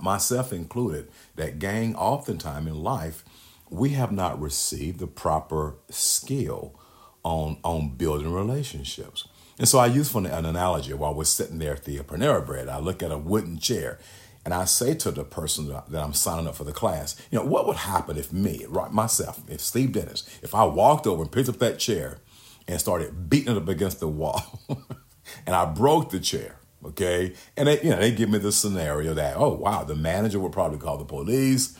myself 0.00 0.52
included 0.52 1.08
that 1.36 1.58
gang 1.58 1.94
oftentimes 1.94 2.66
in 2.66 2.82
life 2.82 3.22
we 3.70 3.90
have 3.90 4.12
not 4.12 4.40
received 4.40 4.98
the 4.98 5.06
proper 5.06 5.76
skill 5.90 6.78
on, 7.22 7.58
on 7.64 7.90
building 7.96 8.32
relationships. 8.32 9.26
And 9.58 9.68
so 9.68 9.78
I 9.78 9.86
use 9.86 10.08
for 10.08 10.18
an 10.18 10.46
analogy 10.46 10.94
while 10.94 11.14
we're 11.14 11.24
sitting 11.24 11.58
there 11.58 11.74
at 11.74 11.84
the 11.84 11.98
Panera 11.98 12.44
Bread, 12.44 12.68
I 12.68 12.78
look 12.78 13.02
at 13.02 13.10
a 13.10 13.18
wooden 13.18 13.58
chair 13.58 13.98
and 14.44 14.54
I 14.54 14.64
say 14.64 14.94
to 14.94 15.10
the 15.10 15.24
person 15.24 15.68
that 15.68 16.02
I'm 16.02 16.14
signing 16.14 16.46
up 16.46 16.54
for 16.54 16.64
the 16.64 16.72
class, 16.72 17.20
you 17.30 17.38
know, 17.38 17.44
what 17.44 17.66
would 17.66 17.76
happen 17.76 18.16
if 18.16 18.32
me, 18.32 18.64
right, 18.68 18.90
myself, 18.90 19.42
if 19.48 19.60
Steve 19.60 19.92
Dennis, 19.92 20.24
if 20.42 20.54
I 20.54 20.64
walked 20.64 21.06
over 21.06 21.22
and 21.22 21.30
picked 21.30 21.48
up 21.48 21.58
that 21.58 21.78
chair 21.78 22.18
and 22.66 22.80
started 22.80 23.28
beating 23.28 23.54
it 23.54 23.60
up 23.60 23.68
against 23.68 24.00
the 24.00 24.08
wall 24.08 24.60
and 25.46 25.54
I 25.54 25.66
broke 25.66 26.10
the 26.10 26.20
chair, 26.20 26.56
okay? 26.84 27.34
And 27.56 27.68
they, 27.68 27.82
you 27.82 27.90
know, 27.90 27.98
they 27.98 28.12
give 28.12 28.30
me 28.30 28.38
the 28.38 28.52
scenario 28.52 29.12
that, 29.14 29.36
oh, 29.36 29.54
wow, 29.54 29.82
the 29.82 29.96
manager 29.96 30.38
would 30.38 30.52
probably 30.52 30.78
call 30.78 30.98
the 30.98 31.04
police 31.04 31.76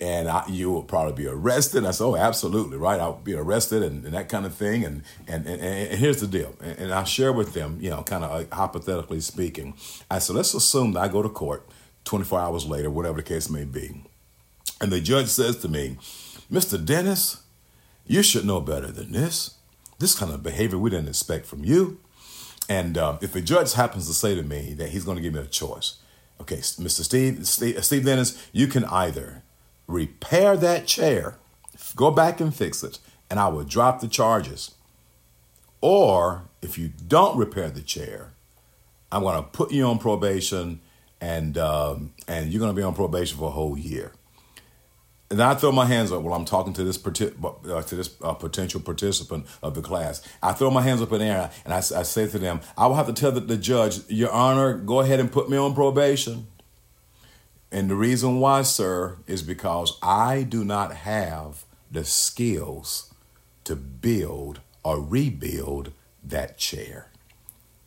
and 0.00 0.28
I, 0.28 0.44
you 0.48 0.70
will 0.70 0.82
probably 0.82 1.12
be 1.24 1.26
arrested. 1.26 1.84
I 1.84 1.90
said, 1.90 2.04
oh, 2.04 2.16
absolutely, 2.16 2.76
right. 2.76 3.00
I'll 3.00 3.14
be 3.14 3.34
arrested 3.34 3.82
and, 3.82 4.04
and 4.04 4.14
that 4.14 4.28
kind 4.28 4.46
of 4.46 4.54
thing. 4.54 4.84
And 4.84 5.02
and, 5.26 5.46
and, 5.46 5.60
and 5.60 5.98
here's 5.98 6.20
the 6.20 6.26
deal. 6.26 6.54
And, 6.62 6.78
and 6.78 6.92
I 6.94 7.04
share 7.04 7.32
with 7.32 7.54
them, 7.54 7.78
you 7.80 7.90
know, 7.90 8.02
kind 8.02 8.24
of 8.24 8.50
hypothetically 8.52 9.20
speaking. 9.20 9.74
I 10.10 10.18
said, 10.18 10.36
let's 10.36 10.54
assume 10.54 10.92
that 10.92 11.00
I 11.00 11.08
go 11.08 11.22
to 11.22 11.28
court 11.28 11.68
24 12.04 12.40
hours 12.40 12.66
later, 12.66 12.90
whatever 12.90 13.16
the 13.16 13.22
case 13.22 13.50
may 13.50 13.64
be. 13.64 14.02
And 14.80 14.92
the 14.92 15.00
judge 15.00 15.28
says 15.28 15.56
to 15.58 15.68
me, 15.68 15.98
Mr. 16.50 16.82
Dennis, 16.82 17.42
you 18.06 18.22
should 18.22 18.46
know 18.46 18.60
better 18.60 18.92
than 18.92 19.12
this. 19.12 19.56
This 19.98 20.14
kind 20.14 20.32
of 20.32 20.42
behavior 20.42 20.78
we 20.78 20.90
didn't 20.90 21.08
expect 21.08 21.46
from 21.46 21.64
you. 21.64 21.98
And 22.68 22.96
uh, 22.96 23.18
if 23.20 23.32
the 23.32 23.40
judge 23.40 23.74
happens 23.74 24.06
to 24.06 24.14
say 24.14 24.34
to 24.34 24.42
me 24.42 24.74
that 24.74 24.90
he's 24.90 25.04
going 25.04 25.16
to 25.16 25.22
give 25.22 25.34
me 25.34 25.40
a 25.40 25.46
choice, 25.46 25.96
okay, 26.40 26.56
Mr. 26.56 27.02
Steve, 27.02 27.46
Steve, 27.46 27.84
Steve 27.84 28.04
Dennis, 28.04 28.48
you 28.52 28.68
can 28.68 28.84
either 28.84 29.42
repair 29.88 30.56
that 30.56 30.86
chair, 30.86 31.36
go 31.96 32.12
back 32.12 32.40
and 32.40 32.54
fix 32.54 32.84
it, 32.84 33.00
and 33.28 33.40
I 33.40 33.48
will 33.48 33.64
drop 33.64 34.00
the 34.00 34.08
charges. 34.08 34.72
Or 35.80 36.44
if 36.62 36.78
you 36.78 36.92
don't 37.08 37.36
repair 37.36 37.70
the 37.70 37.80
chair, 37.80 38.32
I'm 39.10 39.22
going 39.22 39.36
to 39.36 39.48
put 39.48 39.72
you 39.72 39.84
on 39.86 39.98
probation, 39.98 40.80
and 41.20 41.58
um, 41.58 42.12
and 42.28 42.52
you're 42.52 42.60
going 42.60 42.72
to 42.72 42.76
be 42.76 42.82
on 42.82 42.94
probation 42.94 43.38
for 43.38 43.48
a 43.48 43.52
whole 43.52 43.76
year. 43.76 44.12
And 45.30 45.42
I 45.42 45.54
throw 45.54 45.72
my 45.72 45.84
hands 45.84 46.10
up 46.10 46.22
while 46.22 46.34
I'm 46.34 46.46
talking 46.46 46.72
to 46.74 46.84
this 46.84 46.98
uh, 47.04 47.82
to 47.82 47.94
this 47.94 48.14
uh, 48.22 48.32
potential 48.32 48.80
participant 48.80 49.46
of 49.62 49.74
the 49.74 49.82
class. 49.82 50.22
I 50.42 50.52
throw 50.52 50.70
my 50.70 50.82
hands 50.82 51.02
up 51.02 51.12
in 51.12 51.18
the 51.18 51.26
air 51.26 51.50
and 51.64 51.74
I, 51.74 51.78
I 51.78 51.80
say 51.80 52.26
to 52.28 52.38
them, 52.38 52.60
I 52.78 52.86
will 52.86 52.94
have 52.94 53.08
to 53.08 53.12
tell 53.12 53.30
the, 53.30 53.40
the 53.40 53.58
judge, 53.58 54.00
Your 54.08 54.32
Honor, 54.32 54.74
go 54.74 55.00
ahead 55.00 55.20
and 55.20 55.30
put 55.30 55.50
me 55.50 55.58
on 55.58 55.74
probation. 55.74 56.46
And 57.70 57.90
the 57.90 57.94
reason 57.94 58.40
why, 58.40 58.62
sir, 58.62 59.18
is 59.26 59.42
because 59.42 59.98
I 60.02 60.42
do 60.42 60.64
not 60.64 60.94
have 60.96 61.64
the 61.90 62.04
skills 62.04 63.12
to 63.64 63.76
build 63.76 64.60
or 64.82 65.00
rebuild 65.00 65.92
that 66.24 66.56
chair. 66.56 67.08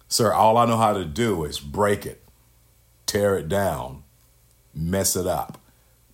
Sir, 0.07 0.33
all 0.33 0.57
I 0.57 0.65
know 0.65 0.77
how 0.77 0.93
to 0.93 1.05
do 1.05 1.45
is 1.45 1.59
break 1.59 2.05
it, 2.05 2.21
tear 3.05 3.37
it 3.37 3.49
down, 3.49 4.03
mess 4.73 5.15
it 5.15 5.25
up. 5.25 5.57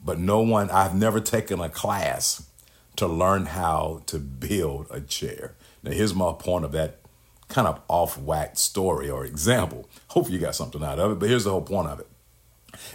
But 0.04 0.20
no 0.20 0.40
one, 0.40 0.70
I've 0.70 0.96
never 0.96 1.20
taken 1.20 1.60
a 1.60 1.70
class 1.70 2.48
to 2.96 3.08
learn 3.08 3.48
how 3.48 4.04
to 4.06 4.20
build 4.20 4.88
a 4.90 5.02
chair. 5.02 5.56
Now, 5.84 5.92
here's 5.92 6.16
my 6.16 6.32
point 6.32 6.64
of 6.64 6.72
that 6.72 7.00
kind 7.50 7.68
of 7.68 7.82
off 7.88 8.18
whack 8.18 8.58
story 8.58 9.10
or 9.10 9.26
example. 9.26 9.90
Hopefully, 10.10 10.38
you 10.38 10.44
got 10.44 10.56
something 10.56 10.84
out 10.84 11.00
of 11.00 11.12
it, 11.12 11.20
but 11.20 11.30
here's 11.30 11.44
the 11.44 11.52
whole 11.52 11.62
point 11.62 11.88
of 11.88 12.00
it 12.00 12.08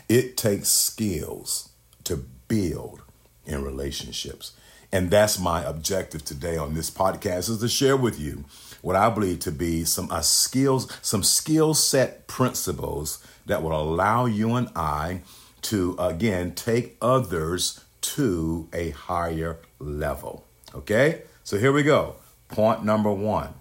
it 0.09 0.37
takes 0.37 0.69
skills 0.69 1.71
to 2.05 2.25
build 2.49 3.03
in 3.47 3.63
relationships. 3.63 4.53
And 4.91 5.11
that's 5.11 5.39
my 5.39 5.65
objective 5.65 6.25
today 6.25 6.57
on 6.57 6.75
this 6.75 6.91
podcast 6.91 7.49
is 7.49 7.61
to 7.61 7.69
share 7.69 7.97
with 7.97 8.21
you 8.21 8.45
what 8.83 8.97
I 8.97 9.09
believe 9.09 9.41
to 9.41 9.53
be 9.53 9.85
some 9.85 10.11
uh, 10.11 10.21
skills, 10.21 10.93
some 11.01 11.23
skill 11.23 11.73
set 11.73 12.27
principles 12.27 13.25
that 13.47 13.63
will 13.63 13.81
allow 13.81 14.27
you 14.27 14.55
and 14.55 14.69
I 14.77 15.23
to 15.63 15.97
again 15.99 16.55
take 16.55 16.97
others 17.01 17.81
to 18.03 18.69
a 18.73 18.91
higher 18.91 19.59
level. 19.79 20.45
Okay? 20.75 21.23
So 21.45 21.59
here 21.59 21.73
we 21.73 21.83
go. 21.83 22.17
Point 22.49 22.85
number 22.85 23.11
1. 23.11 23.55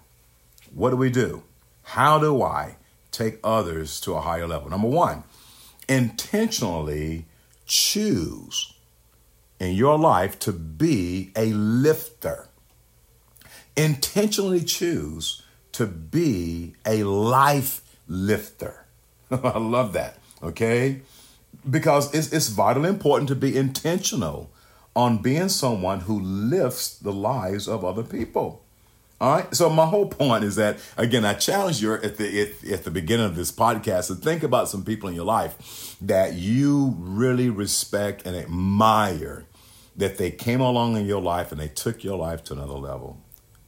What 0.74 0.90
do 0.90 0.96
we 0.96 1.10
do? 1.10 1.42
How 1.82 2.18
do 2.18 2.42
I 2.42 2.76
take 3.10 3.38
others 3.42 4.00
to 4.02 4.14
a 4.14 4.20
higher 4.20 4.46
level? 4.46 4.70
Number 4.70 4.88
1, 4.88 5.22
intentionally 5.88 7.26
choose 7.66 8.74
in 9.58 9.74
your 9.74 9.98
life 9.98 10.38
to 10.40 10.52
be 10.52 11.32
a 11.36 11.46
lifter. 11.52 12.48
Intentionally 13.76 14.62
choose 14.62 15.42
to 15.72 15.86
be 15.86 16.74
a 16.84 17.04
life 17.04 17.82
lifter. 18.08 18.84
I 19.30 19.58
love 19.58 19.92
that. 19.94 20.18
Okay? 20.42 21.02
Because 21.68 22.12
it's, 22.14 22.32
it's 22.32 22.48
vitally 22.48 22.88
important 22.88 23.28
to 23.28 23.36
be 23.36 23.56
intentional 23.56 24.50
on 24.94 25.18
being 25.18 25.48
someone 25.48 26.00
who 26.00 26.20
lifts 26.20 26.98
the 26.98 27.12
lives 27.12 27.68
of 27.68 27.84
other 27.84 28.02
people. 28.02 28.62
All 29.22 29.36
right. 29.36 29.54
So 29.54 29.70
my 29.70 29.86
whole 29.86 30.06
point 30.06 30.42
is 30.42 30.56
that 30.56 30.78
again, 30.96 31.24
I 31.24 31.34
challenge 31.34 31.80
you 31.80 31.92
at 31.92 32.16
the 32.16 32.42
at, 32.42 32.64
at, 32.68 32.82
the 32.82 32.90
beginning 32.90 33.26
of 33.26 33.36
this 33.36 33.52
podcast 33.52 34.08
to 34.08 34.16
think 34.16 34.42
about 34.42 34.68
some 34.68 34.84
people 34.84 35.08
in 35.08 35.14
your 35.14 35.24
life 35.24 35.96
that 36.00 36.34
you 36.34 36.96
really 36.98 37.48
respect 37.48 38.26
and 38.26 38.34
admire 38.34 39.44
that 39.94 40.18
they 40.18 40.32
came 40.32 40.60
along 40.60 40.96
in 40.96 41.06
your 41.06 41.22
life 41.22 41.52
and 41.52 41.60
they 41.60 41.68
took 41.68 42.02
your 42.02 42.18
life 42.18 42.42
to 42.42 42.54
another 42.54 42.72
level. 42.72 43.20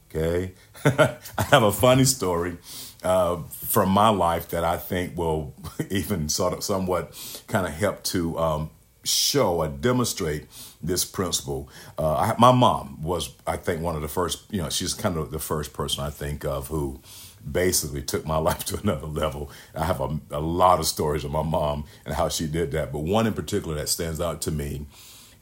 Okay. 0.09 0.51
I 0.83 1.43
have 1.43 1.63
a 1.63 1.71
funny 1.71 2.03
story 2.03 2.57
uh, 3.01 3.37
from 3.43 3.91
my 3.91 4.09
life 4.09 4.49
that 4.49 4.65
I 4.65 4.75
think 4.75 5.17
will 5.17 5.53
even 5.89 6.27
sort 6.27 6.51
of 6.51 6.65
somewhat 6.65 7.13
kind 7.47 7.65
of 7.65 7.71
help 7.71 8.03
to 8.03 8.37
um, 8.37 8.69
show 9.05 9.57
or 9.57 9.67
demonstrate 9.67 10.47
this 10.81 11.05
principle. 11.05 11.69
Uh, 11.97 12.15
I, 12.15 12.35
my 12.37 12.51
mom 12.51 13.01
was, 13.01 13.29
I 13.47 13.57
think, 13.57 13.81
one 13.81 13.95
of 13.95 14.01
the 14.01 14.07
first, 14.07 14.43
you 14.51 14.61
know, 14.61 14.69
she's 14.69 14.93
kind 14.93 15.17
of 15.17 15.31
the 15.31 15.39
first 15.39 15.73
person 15.73 16.03
I 16.03 16.09
think 16.09 16.43
of 16.43 16.67
who 16.67 17.01
basically 17.49 18.01
took 18.01 18.25
my 18.25 18.37
life 18.49 18.65
to 18.65 18.79
another 18.79 19.07
level. 19.07 19.51
I 19.75 19.85
have 19.85 20.01
a, 20.01 20.19
a 20.31 20.39
lot 20.39 20.79
of 20.79 20.85
stories 20.85 21.23
of 21.23 21.31
my 21.31 21.43
mom 21.43 21.85
and 22.05 22.15
how 22.15 22.29
she 22.29 22.47
did 22.47 22.71
that, 22.71 22.91
but 22.91 22.99
one 22.99 23.27
in 23.27 23.33
particular 23.33 23.75
that 23.75 23.89
stands 23.89 24.19
out 24.19 24.41
to 24.43 24.51
me 24.51 24.87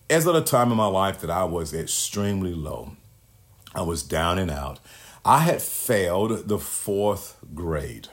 is 0.10 0.27
at 0.27 0.36
a 0.36 0.41
time 0.41 0.72
in 0.72 0.77
my 0.77 0.88
life 0.88 1.22
that 1.22 1.32
I 1.32 1.43
was 1.46 1.74
extremely 1.74 2.53
low. 2.53 2.91
I 3.74 3.82
was 3.82 4.03
down 4.03 4.38
and 4.38 4.51
out. 4.51 4.79
I 5.25 5.39
had 5.39 5.62
failed 5.62 6.48
the 6.48 6.60
fourth 6.60 7.38
grade. 7.55 8.10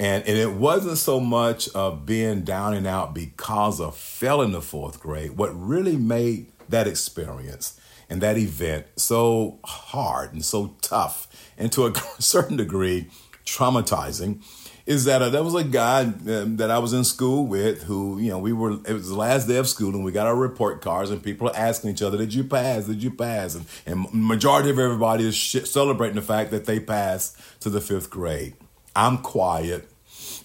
And, 0.00 0.26
and 0.26 0.38
it 0.38 0.52
wasn't 0.52 0.96
so 0.96 1.20
much 1.20 1.68
of 1.74 2.06
being 2.06 2.40
down 2.40 2.72
and 2.72 2.86
out 2.86 3.14
because 3.14 3.82
of 3.82 3.94
failing 3.94 4.52
the 4.52 4.62
fourth 4.62 4.98
grade. 4.98 5.36
What 5.36 5.50
really 5.50 5.94
made 5.96 6.50
that 6.70 6.88
experience 6.88 7.78
and 8.08 8.22
that 8.22 8.38
event 8.38 8.86
so 8.96 9.58
hard 9.62 10.32
and 10.32 10.42
so 10.42 10.74
tough 10.80 11.28
and 11.58 11.70
to 11.72 11.86
a 11.86 11.94
certain 12.18 12.56
degree 12.56 13.08
traumatizing 13.44 14.42
is 14.86 15.04
that 15.04 15.20
uh, 15.20 15.28
there 15.28 15.42
was 15.42 15.54
a 15.54 15.64
guy 15.64 16.00
um, 16.00 16.56
that 16.56 16.70
I 16.70 16.78
was 16.78 16.94
in 16.94 17.04
school 17.04 17.46
with 17.46 17.82
who, 17.82 18.18
you 18.20 18.30
know, 18.30 18.38
we 18.38 18.54
were, 18.54 18.78
it 18.86 18.94
was 18.94 19.10
the 19.10 19.16
last 19.16 19.48
day 19.48 19.58
of 19.58 19.68
school 19.68 19.94
and 19.94 20.02
we 20.02 20.12
got 20.12 20.26
our 20.26 20.34
report 20.34 20.80
cards 20.80 21.10
and 21.10 21.22
people 21.22 21.50
are 21.50 21.56
asking 21.56 21.90
each 21.90 22.00
other, 22.00 22.16
did 22.16 22.32
you 22.32 22.42
pass? 22.42 22.86
Did 22.86 23.02
you 23.02 23.10
pass? 23.10 23.54
And, 23.54 23.66
and 23.84 24.06
majority 24.14 24.70
of 24.70 24.78
everybody 24.78 25.28
is 25.28 25.38
celebrating 25.38 26.16
the 26.16 26.22
fact 26.22 26.52
that 26.52 26.64
they 26.64 26.80
passed 26.80 27.38
to 27.60 27.68
the 27.68 27.82
fifth 27.82 28.08
grade. 28.08 28.54
I'm 28.96 29.18
quiet. 29.18 29.89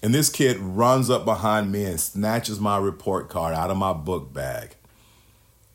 And 0.06 0.14
this 0.14 0.28
kid 0.28 0.60
runs 0.60 1.10
up 1.10 1.24
behind 1.24 1.72
me 1.72 1.84
and 1.84 1.98
snatches 1.98 2.60
my 2.60 2.78
report 2.78 3.28
card 3.28 3.56
out 3.56 3.72
of 3.72 3.76
my 3.76 3.92
book 3.92 4.32
bag. 4.32 4.76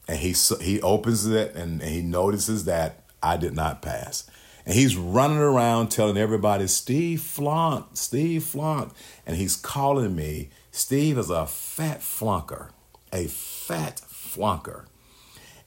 And 0.08 0.20
he 0.20 0.34
he 0.62 0.82
opens 0.82 1.28
it 1.28 1.54
and, 1.54 1.82
and 1.82 1.92
he 1.92 2.02
notices 2.02 2.64
that 2.64 3.04
I 3.22 3.36
did 3.36 3.54
not 3.54 3.82
pass. 3.82 4.32
And 4.66 4.74
he's 4.74 4.96
running 4.96 5.40
around 5.40 5.90
telling 5.90 6.16
everybody, 6.16 6.68
Steve 6.68 7.22
flunked, 7.22 7.98
Steve 7.98 8.46
flunked. 8.46 8.96
And 9.28 9.36
he's 9.36 9.58
calling 9.58 10.16
me, 10.16 10.50
Steve 10.72 11.18
is 11.18 11.30
a 11.30 11.46
fat 11.46 12.00
flunker, 12.00 12.70
a 13.12 13.28
fat 13.28 14.02
flunker. 14.08 14.86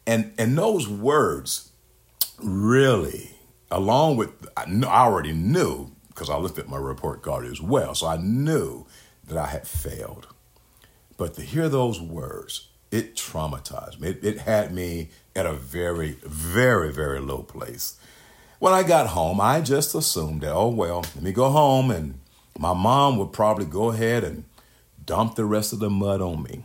And, 0.07 0.33
and 0.39 0.57
those 0.57 0.89
words 0.89 1.71
really, 2.39 3.33
along 3.71 4.17
with, 4.17 4.31
I 4.57 4.65
already 4.85 5.35
knew 5.35 5.94
because 6.15 6.31
I 6.31 6.39
looked 6.39 6.59
at 6.59 6.69
my 6.69 6.77
report 6.77 7.23
card 7.23 7.45
as 7.45 7.61
well. 7.61 7.95
So 7.95 8.07
I 8.07 8.17
knew 8.17 8.87
that 9.27 9.37
I 9.37 9.47
had 9.47 9.67
failed. 9.67 10.29
But 11.17 11.35
to 11.35 11.43
hear 11.43 11.69
those 11.69 12.01
words, 12.01 12.69
it 12.91 13.17
traumatized 13.17 13.99
me. 13.99 14.09
It, 14.09 14.25
it 14.25 14.39
had 14.39 14.73
me 14.73 15.11
at 15.35 15.47
a 15.47 15.53
very, 15.53 16.13
very, 16.23 16.93
very 16.93 17.21
low 17.21 17.43
place. 17.43 17.97
When 18.61 18.73
I 18.73 18.83
got 18.83 19.09
home, 19.09 19.41
I 19.41 19.61
just 19.61 19.95
assumed 19.95 20.43
that, 20.43 20.53
oh, 20.53 20.69
well, 20.69 21.05
let 21.15 21.23
me 21.23 21.33
go 21.33 21.51
home 21.51 21.91
and 21.91 22.21
my 22.59 22.73
mom 22.73 23.19
would 23.19 23.33
probably 23.33 23.67
go 23.67 23.91
ahead 23.91 24.23
and 24.23 24.45
dump 25.05 25.35
the 25.35 25.45
rest 25.45 25.73
of 25.73 25.81
the 25.81 25.91
mud 25.91 26.21
on 26.21 26.43
me. 26.45 26.65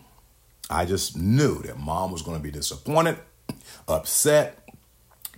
I 0.69 0.85
just 0.85 1.17
knew 1.17 1.61
that 1.63 1.79
mom 1.79 2.11
was 2.11 2.21
going 2.21 2.37
to 2.37 2.43
be 2.43 2.51
disappointed, 2.51 3.17
upset, 3.87 4.69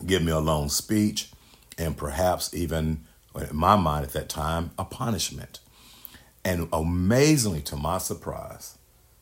give 0.06 0.22
me 0.22 0.32
a 0.32 0.40
long 0.40 0.68
speech, 0.68 1.32
and 1.78 1.96
perhaps 1.96 2.54
even 2.54 3.06
in 3.36 3.56
my 3.56 3.76
mind 3.76 4.06
at 4.06 4.14
that 4.14 4.30
time, 4.30 4.72
a 4.78 4.86
punishment. 4.86 5.60
And 6.44 6.68
amazingly, 6.74 7.62
to 7.64 7.76
my 7.76 7.98
surprise, 7.98 8.78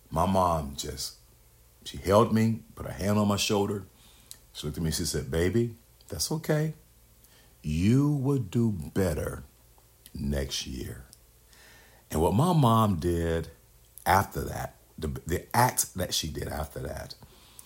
my 0.10 0.26
mom 0.26 0.74
just, 0.78 1.16
she 1.84 1.98
held 1.98 2.34
me, 2.34 2.62
put 2.76 2.86
her 2.86 2.94
hand 2.94 3.20
on 3.20 3.28
my 3.28 3.36
shoulder. 3.36 3.84
She 4.54 4.66
looked 4.66 4.78
at 4.78 4.84
me, 4.84 4.92
she 4.92 5.06
said, 5.06 5.30
Baby, 5.30 5.76
that's 6.08 6.32
okay. 6.32 6.74
You 7.62 8.10
will 8.10 8.40
do 8.40 8.72
better 8.72 9.44
next 10.14 10.66
year. 10.66 11.06
And 12.10 12.22
what 12.22 12.34
my 12.34 12.54
mom 12.54 12.96
did 12.96 13.50
after 14.06 14.42
that, 14.42 14.76
the, 14.98 15.10
the 15.28 15.56
act 15.56 15.94
that 15.96 16.14
she 16.14 16.28
did 16.28 16.48
after 16.48 16.80
that, 16.80 17.16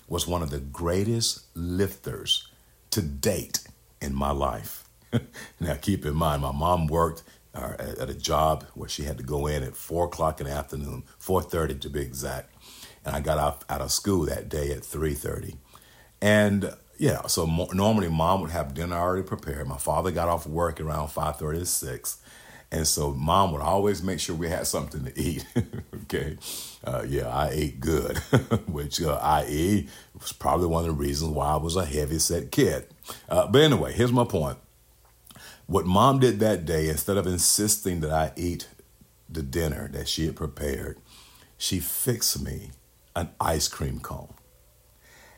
was 0.07 0.27
one 0.27 0.43
of 0.43 0.49
the 0.49 0.59
greatest 0.59 1.45
lifters 1.55 2.49
to 2.91 3.01
date 3.01 3.61
in 4.01 4.13
my 4.13 4.31
life. 4.31 4.82
now, 5.59 5.75
keep 5.75 6.05
in 6.05 6.15
mind, 6.15 6.41
my 6.41 6.51
mom 6.51 6.87
worked 6.87 7.23
or 7.55 7.75
at, 7.79 7.97
at 7.99 8.09
a 8.09 8.13
job 8.13 8.65
where 8.73 8.89
she 8.89 9.03
had 9.03 9.17
to 9.17 9.23
go 9.23 9.47
in 9.47 9.63
at 9.63 9.75
four 9.75 10.05
o'clock 10.05 10.39
in 10.41 10.47
the 10.47 10.53
afternoon, 10.53 11.03
four 11.17 11.41
thirty 11.41 11.75
to 11.75 11.89
be 11.89 12.01
exact, 12.01 12.53
and 13.05 13.15
I 13.15 13.19
got 13.19 13.37
out 13.37 13.63
out 13.69 13.81
of 13.81 13.91
school 13.91 14.25
that 14.25 14.49
day 14.49 14.71
at 14.71 14.83
three 14.83 15.13
thirty, 15.13 15.55
and 16.21 16.73
yeah, 16.97 17.25
so 17.27 17.45
mo- 17.45 17.69
normally 17.73 18.09
mom 18.09 18.41
would 18.41 18.51
have 18.51 18.73
dinner 18.73 18.95
already 18.95 19.23
prepared. 19.27 19.67
My 19.67 19.77
father 19.77 20.11
got 20.11 20.29
off 20.29 20.47
work 20.47 20.79
around 20.81 21.09
five 21.09 21.37
thirty 21.37 21.59
to 21.59 21.65
six, 21.65 22.17
and 22.71 22.87
so 22.87 23.13
mom 23.13 23.51
would 23.51 23.61
always 23.61 24.01
make 24.01 24.19
sure 24.19 24.35
we 24.35 24.49
had 24.49 24.65
something 24.65 25.05
to 25.05 25.19
eat. 25.19 25.45
okay, 26.03 26.37
uh, 26.85 27.03
yeah, 27.07 27.27
I 27.27 27.49
ate 27.51 27.79
good, 27.79 28.17
which 28.67 29.01
uh, 29.01 29.19
i.e. 29.21 29.87
was 30.19 30.33
probably 30.33 30.67
one 30.67 30.85
of 30.85 30.87
the 30.87 31.03
reasons 31.03 31.31
why 31.31 31.49
I 31.53 31.57
was 31.57 31.75
a 31.75 31.85
heavy 31.85 32.19
set 32.19 32.51
kid. 32.51 32.87
Uh, 33.29 33.45
but 33.47 33.61
anyway, 33.61 33.93
here's 33.93 34.11
my 34.11 34.23
point. 34.23 34.57
What 35.65 35.85
mom 35.85 36.19
did 36.19 36.39
that 36.39 36.65
day, 36.65 36.89
instead 36.89 37.17
of 37.17 37.25
insisting 37.25 38.01
that 38.01 38.11
I 38.11 38.31
eat 38.35 38.67
the 39.29 39.41
dinner 39.41 39.89
that 39.93 40.07
she 40.07 40.25
had 40.25 40.35
prepared, 40.35 40.99
she 41.57 41.79
fixed 41.79 42.43
me 42.43 42.71
an 43.15 43.29
ice 43.39 43.67
cream 43.67 43.99
cone. 43.99 44.33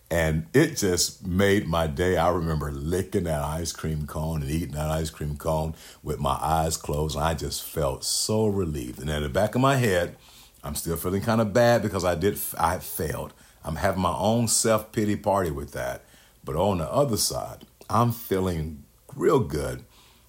And 0.10 0.46
it 0.54 0.78
just 0.78 1.26
made 1.26 1.68
my 1.68 1.88
day. 1.88 2.18
I 2.18 2.30
remember 2.30 2.72
licking 2.72 3.24
that 3.24 3.42
ice 3.42 3.72
cream 3.72 4.06
cone 4.06 4.42
and 4.42 4.52
eating 4.52 4.76
that 4.76 4.90
ice 4.90 5.10
cream 5.10 5.36
cone 5.36 5.76
with 6.04 6.20
my 6.20 6.38
eyes 6.42 6.78
closed. 6.78 7.16
And 7.16 7.26
I 7.26 7.34
just 7.34 7.64
felt 7.64 8.04
so 8.04 8.46
relieved. 8.48 9.00
And 9.00 9.10
in 9.10 9.24
the 9.24 9.30
back 9.30 9.56
of 9.56 9.62
my 9.62 9.78
head, 9.78 10.16
I'm 10.64 10.76
still 10.76 10.96
feeling 10.96 11.22
kind 11.22 11.42
of 11.42 11.54
bad 11.54 11.82
because 11.82 12.06
I 12.06 12.16
did 12.16 12.40
I 12.60 12.78
failed. 12.80 13.34
I'm 13.64 13.78
having 13.78 14.02
my 14.02 14.16
own 14.16 14.48
self-pity 14.48 15.18
party 15.18 15.50
with 15.50 15.72
that. 15.74 16.04
But 16.44 16.56
on 16.56 16.78
the 16.78 16.92
other 16.92 17.18
side, 17.18 17.66
I'm 17.90 18.12
feeling 18.12 18.84
real 19.16 19.40
good 19.40 19.86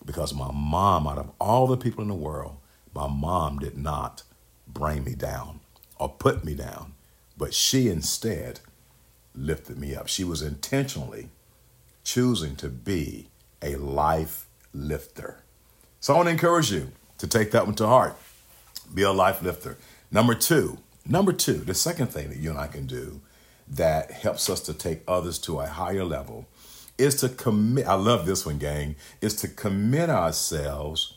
because 0.07 0.33
my 0.33 0.51
mom, 0.53 1.07
out 1.07 1.19
of 1.19 1.31
all 1.41 1.67
the 1.67 1.77
people 1.77 2.01
in 2.03 2.09
the 2.09 2.15
world, 2.15 2.57
my 2.95 3.09
mom 3.09 3.59
did 3.59 3.77
not 3.77 4.23
bring 4.67 5.05
me 5.05 5.15
down 5.15 5.61
or 5.99 6.09
put 6.09 6.45
me 6.45 6.55
down, 6.55 6.95
but 7.37 7.53
she 7.53 7.89
instead 7.89 8.61
lifted 9.35 9.77
me 9.77 9.95
up. 9.95 10.09
She 10.09 10.25
was 10.25 10.41
intentionally 10.41 11.29
choosing 12.05 12.57
to 12.57 12.69
be 12.69 13.29
a 13.61 13.77
life 13.77 14.47
lifter. 14.73 15.43
So 16.01 16.15
I 16.15 16.17
want 16.17 16.29
to 16.29 16.33
encourage 16.33 16.71
you 16.71 16.93
to 17.19 17.27
take 17.27 17.51
that 17.51 17.67
one 17.67 17.75
to 17.77 17.87
heart. 17.87 18.17
Be 18.95 19.03
a 19.03 19.13
life 19.13 19.43
lifter. 19.43 19.77
Number 20.11 20.35
two, 20.35 20.79
number 21.05 21.33
two, 21.33 21.55
the 21.55 21.75
second 21.75 22.09
thing 22.09 22.29
that 22.29 22.39
you 22.39 22.51
and 22.51 22.59
I 22.59 22.69
can 22.69 22.87
do 22.87 23.21
that 23.69 24.13
helps 24.13 24.49
us 24.49 24.61
to 24.61 24.75
take 24.75 25.03
others 25.09 25.39
to 25.41 25.59
a 25.59 25.67
higher 25.67 26.05
level 26.05 26.47
is 26.99 27.17
to 27.17 27.29
commit. 27.29 27.87
I 27.87 27.95
love 27.95 28.27
this 28.27 28.47
one, 28.47 28.59
gang, 28.59 28.97
is 29.21 29.35
to 29.37 29.49
commit 29.49 30.11
ourselves 30.11 31.17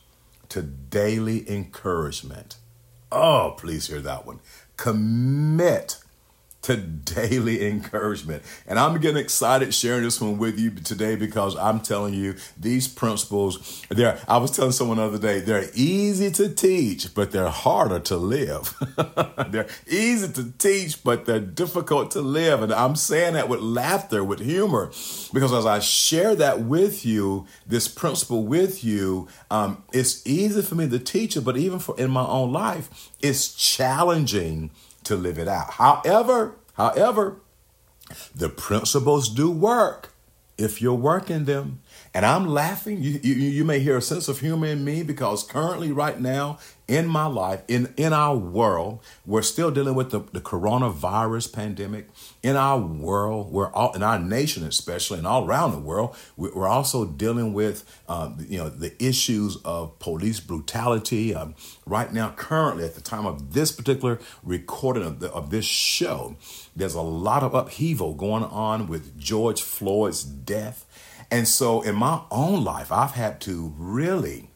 to 0.50 0.62
daily 0.62 1.50
encouragement. 1.50 2.58
Oh, 3.12 3.56
please 3.58 3.88
hear 3.88 4.02
that 4.02 4.26
one. 4.26 4.40
Commit 4.78 5.98
to 6.62 6.76
daily 6.76 7.66
encouragement. 7.66 8.44
And 8.68 8.78
I'm 8.78 9.00
getting 9.00 9.18
excited 9.18 9.74
sharing 9.74 10.04
this 10.04 10.20
one 10.20 10.38
with 10.38 10.60
you 10.60 10.72
today 10.72 11.16
because 11.16 11.56
I'm 11.56 11.80
telling 11.80 12.14
you 12.14 12.36
these 12.58 12.88
principles, 12.88 13.86
they're, 13.90 14.20
I 14.28 14.38
was 14.38 14.52
telling 14.52 14.74
someone 14.74 14.98
the 14.98 15.04
other 15.04 15.18
day, 15.18 15.40
they're 15.40 15.70
easy 15.74 16.30
to 16.32 16.50
teach, 16.54 17.14
but 17.16 17.32
they're 17.32 17.50
harder 17.50 18.00
to 18.00 18.18
live. 18.18 18.76
they're 19.50 19.70
easy 19.88 20.32
to 20.34 20.52
teach, 20.58 21.02
but 21.04 21.26
they're 21.26 21.40
difficult 21.40 22.12
to 22.12 22.22
live. 22.22 22.62
And 22.62 22.74
I'm 22.74 22.96
saying 22.96 23.34
that 23.34 23.48
with 23.48 23.62
laughter, 23.62 24.24
with 24.24 24.42
humor, 24.42 24.88
because 25.34 25.54
as 25.54 25.66
I 25.66 25.80
share 25.80 26.36
that 26.36 26.62
with 26.62 27.06
you, 27.06 27.48
this 27.66 27.88
principle 27.88 28.44
with 28.44 28.84
you, 28.84 29.30
um, 29.50 29.84
it's 29.94 30.26
easy 30.28 30.62
for 30.62 30.76
me 30.76 30.90
to 30.90 31.00
teach 31.00 31.38
it, 31.38 31.42
but 31.42 31.56
even 31.56 31.80
for 31.80 31.98
in 31.98 32.12
my 32.12 32.26
own 32.26 32.52
life, 32.52 33.10
it's 33.22 33.54
challenging 33.56 34.72
to 35.10 35.16
live 35.16 35.38
it 35.38 35.48
out. 35.48 35.72
However, 35.72 36.56
however, 36.74 37.42
the 38.34 38.50
principles 38.50 39.30
do 39.30 39.52
work 39.52 40.14
if 40.58 40.82
you're 40.82 40.94
working 40.94 41.46
them. 41.46 41.82
And 42.14 42.26
I'm 42.26 42.48
laughing. 42.48 43.02
You, 43.02 43.20
you, 43.22 43.34
you 43.34 43.66
may 43.66 43.80
hear 43.80 43.98
a 43.98 44.02
sense 44.02 44.28
of 44.28 44.40
humor 44.40 44.68
in 44.68 44.84
me 44.84 45.04
because 45.04 45.44
currently, 45.44 45.92
right 45.92 46.20
now, 46.20 46.60
in 46.90 47.08
my 47.08 47.28
life, 47.28 47.62
in, 47.68 47.94
in 47.98 48.14
our 48.14 48.36
world, 48.36 49.00
we're 49.24 49.44
still 49.44 49.70
dealing 49.70 49.94
with 49.94 50.10
the, 50.10 50.22
the 50.34 50.42
coronavirus 50.42 51.54
pandemic. 51.54 52.08
In 52.42 52.56
our 52.56 52.80
world, 52.80 53.52
we're 53.52 53.72
all 53.74 53.94
in 53.94 54.02
our 54.02 54.18
nation, 54.18 54.64
especially, 54.64 55.20
and 55.20 55.28
all 55.28 55.46
around 55.46 55.72
the 55.72 55.80
world, 55.80 56.16
we're 56.36 56.68
also 56.68 57.06
dealing 57.06 57.54
with 57.54 57.86
um, 58.10 58.44
you 58.50 58.58
know 58.58 58.70
the 58.70 58.92
issues 59.02 59.58
of 59.64 60.00
police 60.00 60.40
brutality. 60.40 61.36
Um, 61.36 61.54
right 61.86 62.12
now, 62.12 62.32
currently, 62.36 62.86
at 62.86 62.96
the 62.96 63.02
time 63.02 63.28
of 63.28 63.54
this 63.54 63.72
particular 63.72 64.20
recording 64.44 65.04
of, 65.04 65.20
the, 65.20 65.32
of 65.32 65.52
this 65.52 65.66
show, 65.66 66.38
there's 66.76 66.96
a 66.96 67.02
lot 67.02 67.44
of 67.44 67.54
upheaval 67.54 68.16
going 68.16 68.44
on 68.44 68.88
with 68.88 69.18
George 69.20 69.62
Floyd's 69.62 70.24
death. 70.24 70.88
And 71.30 71.48
so, 71.48 71.82
in 71.82 71.96
my 71.96 72.22
own 72.32 72.64
life, 72.64 72.92
I've 72.92 73.12
had 73.12 73.40
to 73.42 73.76
really 73.78 74.49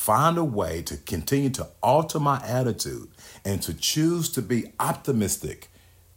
find 0.00 0.38
a 0.38 0.44
way 0.44 0.80
to 0.80 0.96
continue 0.96 1.50
to 1.50 1.68
alter 1.82 2.18
my 2.18 2.42
attitude 2.42 3.06
and 3.44 3.60
to 3.60 3.74
choose 3.74 4.30
to 4.30 4.40
be 4.40 4.72
optimistic 4.80 5.68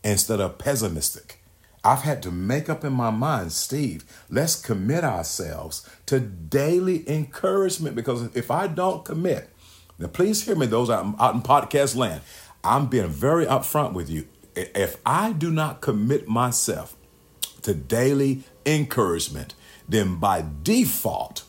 instead 0.05 0.39
of 0.39 0.57
pessimistic. 0.57 1.43
I've 1.83 2.03
had 2.03 2.23
to 2.23 2.31
make 2.31 2.69
up 2.69 2.85
in 2.85 2.93
my 2.93 3.09
mind, 3.09 3.51
Steve, 3.51 4.05
let's 4.29 4.55
commit 4.55 5.03
ourselves 5.03 5.85
to 6.05 6.21
daily 6.21 7.03
encouragement 7.09 7.93
because 7.93 8.33
if 8.37 8.49
I 8.49 8.67
don't 8.67 9.03
commit, 9.03 9.49
now 9.99 10.07
please 10.07 10.45
hear 10.45 10.55
me, 10.55 10.65
those 10.65 10.89
out, 10.89 11.15
out 11.19 11.35
in 11.35 11.41
podcast 11.41 11.97
land, 11.97 12.21
I'm 12.63 12.85
being 12.85 13.09
very 13.09 13.45
upfront 13.45 13.91
with 13.91 14.09
you. 14.09 14.29
If 14.55 14.95
I 15.05 15.33
do 15.33 15.51
not 15.51 15.81
commit 15.81 16.29
myself 16.29 16.95
to 17.63 17.73
daily 17.73 18.43
encouragement, 18.65 19.55
then 19.89 20.19
by 20.19 20.45
default, 20.63 21.43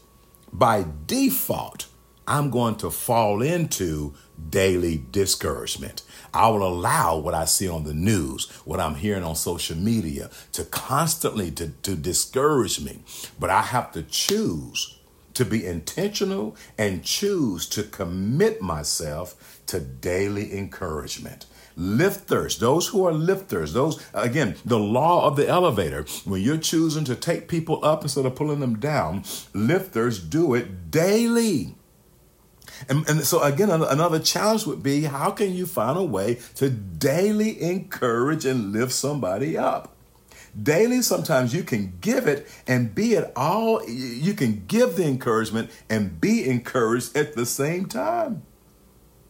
by 0.53 0.85
default, 1.07 1.87
I'm 2.27 2.51
going 2.51 2.77
to 2.77 2.91
fall 2.91 3.43
into 3.43 4.15
daily 4.51 5.05
discouragement. 5.11 6.03
I 6.33 6.49
will 6.49 6.67
allow 6.67 7.19
what 7.19 7.35
I 7.35 7.45
see 7.45 7.69
on 7.69 7.85
the 7.85 7.95
news, 7.95 8.51
what 8.65 8.81
I'm 8.81 8.95
hearing 8.97 9.25
on 9.25 9.37
social 9.37 9.77
media 9.77 10.31
to 10.53 10.65
constantly 10.65 11.51
to, 11.53 11.69
to 11.69 11.95
discourage 11.95 12.81
me. 12.81 13.01
But 13.39 13.51
I 13.51 13.63
have 13.63 13.93
to 13.93 14.03
choose 14.03 14.99
to 15.35 15.45
be 15.45 15.67
intentional 15.67 16.57
and 16.79 17.05
choose 17.05 17.69
to 17.69 17.83
commit 17.83 18.63
myself 18.63 19.61
to 19.67 19.81
daily 19.81 20.57
encouragement. 20.57 21.47
Lifters, 21.77 22.59
those 22.59 22.89
who 22.89 23.05
are 23.05 23.13
lifters, 23.13 23.73
those, 23.73 24.05
again, 24.15 24.55
the 24.65 24.79
law 24.79 25.27
of 25.27 25.35
the 25.35 25.49
elevator. 25.49 26.07
When 26.25 26.41
you're 26.41 26.57
choosing 26.57 27.05
to 27.07 27.17
take 27.17 27.49
people 27.49 27.85
up 27.85 28.03
instead 28.03 28.27
of 28.27 28.37
pulling 28.37 28.61
them 28.61 28.79
down, 28.79 29.25
lifters 29.53 30.21
do 30.21 30.55
it 30.55 30.93
daily. 30.93 31.75
And, 32.89 33.09
and 33.09 33.21
so, 33.23 33.43
again, 33.43 33.71
another 33.71 34.19
challenge 34.19 34.67
would 34.67 34.83
be 34.83 35.03
how 35.03 35.31
can 35.31 35.53
you 35.55 35.67
find 35.67 35.99
a 35.99 36.03
way 36.03 36.39
to 36.57 36.71
daily 36.71 37.61
encourage 37.63 38.45
and 38.45 38.73
lift 38.73 38.93
somebody 38.93 39.57
up? 39.57 39.95
Daily, 40.61 41.03
sometimes 41.03 41.53
you 41.53 41.65
can 41.65 41.99
give 42.01 42.29
it 42.29 42.47
and 42.67 42.95
be 42.95 43.15
it 43.15 43.33
all, 43.35 43.87
you 43.89 44.35
can 44.35 44.65
give 44.69 44.97
the 44.97 45.05
encouragement 45.05 45.71
and 45.91 46.21
be 46.21 46.49
encouraged 46.49 47.17
at 47.17 47.35
the 47.35 47.45
same 47.45 47.87
time. 47.87 48.43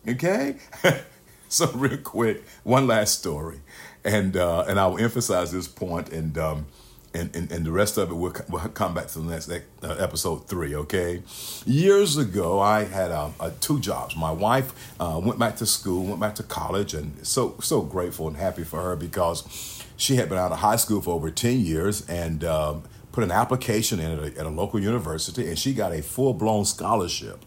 Okay? 0.06 0.56
so, 1.48 1.70
real 1.72 1.98
quick, 1.98 2.44
one 2.62 2.86
last 2.86 3.18
story. 3.18 3.60
And, 4.04 4.36
uh, 4.36 4.64
and 4.68 4.78
I'll 4.78 4.98
emphasize 4.98 5.50
this 5.50 5.66
point 5.66 6.10
and, 6.10 6.36
um, 6.36 6.66
and, 7.14 7.34
and, 7.34 7.50
and 7.52 7.64
the 7.64 7.72
rest 7.72 7.96
of 7.96 8.10
it 8.10 8.14
will 8.14 8.34
we'll 8.48 8.60
come 8.68 8.92
back 8.92 9.06
to 9.08 9.20
the 9.20 9.30
next 9.30 9.48
uh, 9.48 9.60
episode 9.98 10.48
three. 10.48 10.74
Okay, 10.74 11.22
years 11.64 12.16
ago 12.16 12.60
I 12.60 12.84
had 12.84 13.10
uh, 13.10 13.30
uh, 13.38 13.50
two 13.60 13.80
jobs. 13.80 14.16
My 14.16 14.32
wife 14.32 14.74
uh, 15.00 15.20
went 15.22 15.38
back 15.38 15.56
to 15.56 15.66
school, 15.66 16.04
went 16.04 16.20
back 16.20 16.34
to 16.36 16.42
college, 16.42 16.92
and 16.94 17.24
so 17.26 17.56
so 17.60 17.82
grateful 17.82 18.26
and 18.28 18.36
happy 18.36 18.64
for 18.64 18.82
her 18.82 18.96
because 18.96 19.82
she 19.96 20.16
had 20.16 20.28
been 20.28 20.38
out 20.38 20.52
of 20.52 20.58
high 20.58 20.76
school 20.76 21.00
for 21.00 21.12
over 21.12 21.30
ten 21.30 21.60
years 21.60 22.06
and 22.08 22.44
um, 22.44 22.82
put 23.12 23.22
an 23.22 23.30
application 23.30 24.00
in 24.00 24.18
at 24.18 24.18
a, 24.18 24.40
at 24.40 24.46
a 24.46 24.50
local 24.50 24.80
university, 24.80 25.46
and 25.48 25.58
she 25.58 25.72
got 25.72 25.92
a 25.92 26.02
full 26.02 26.34
blown 26.34 26.64
scholarship 26.64 27.44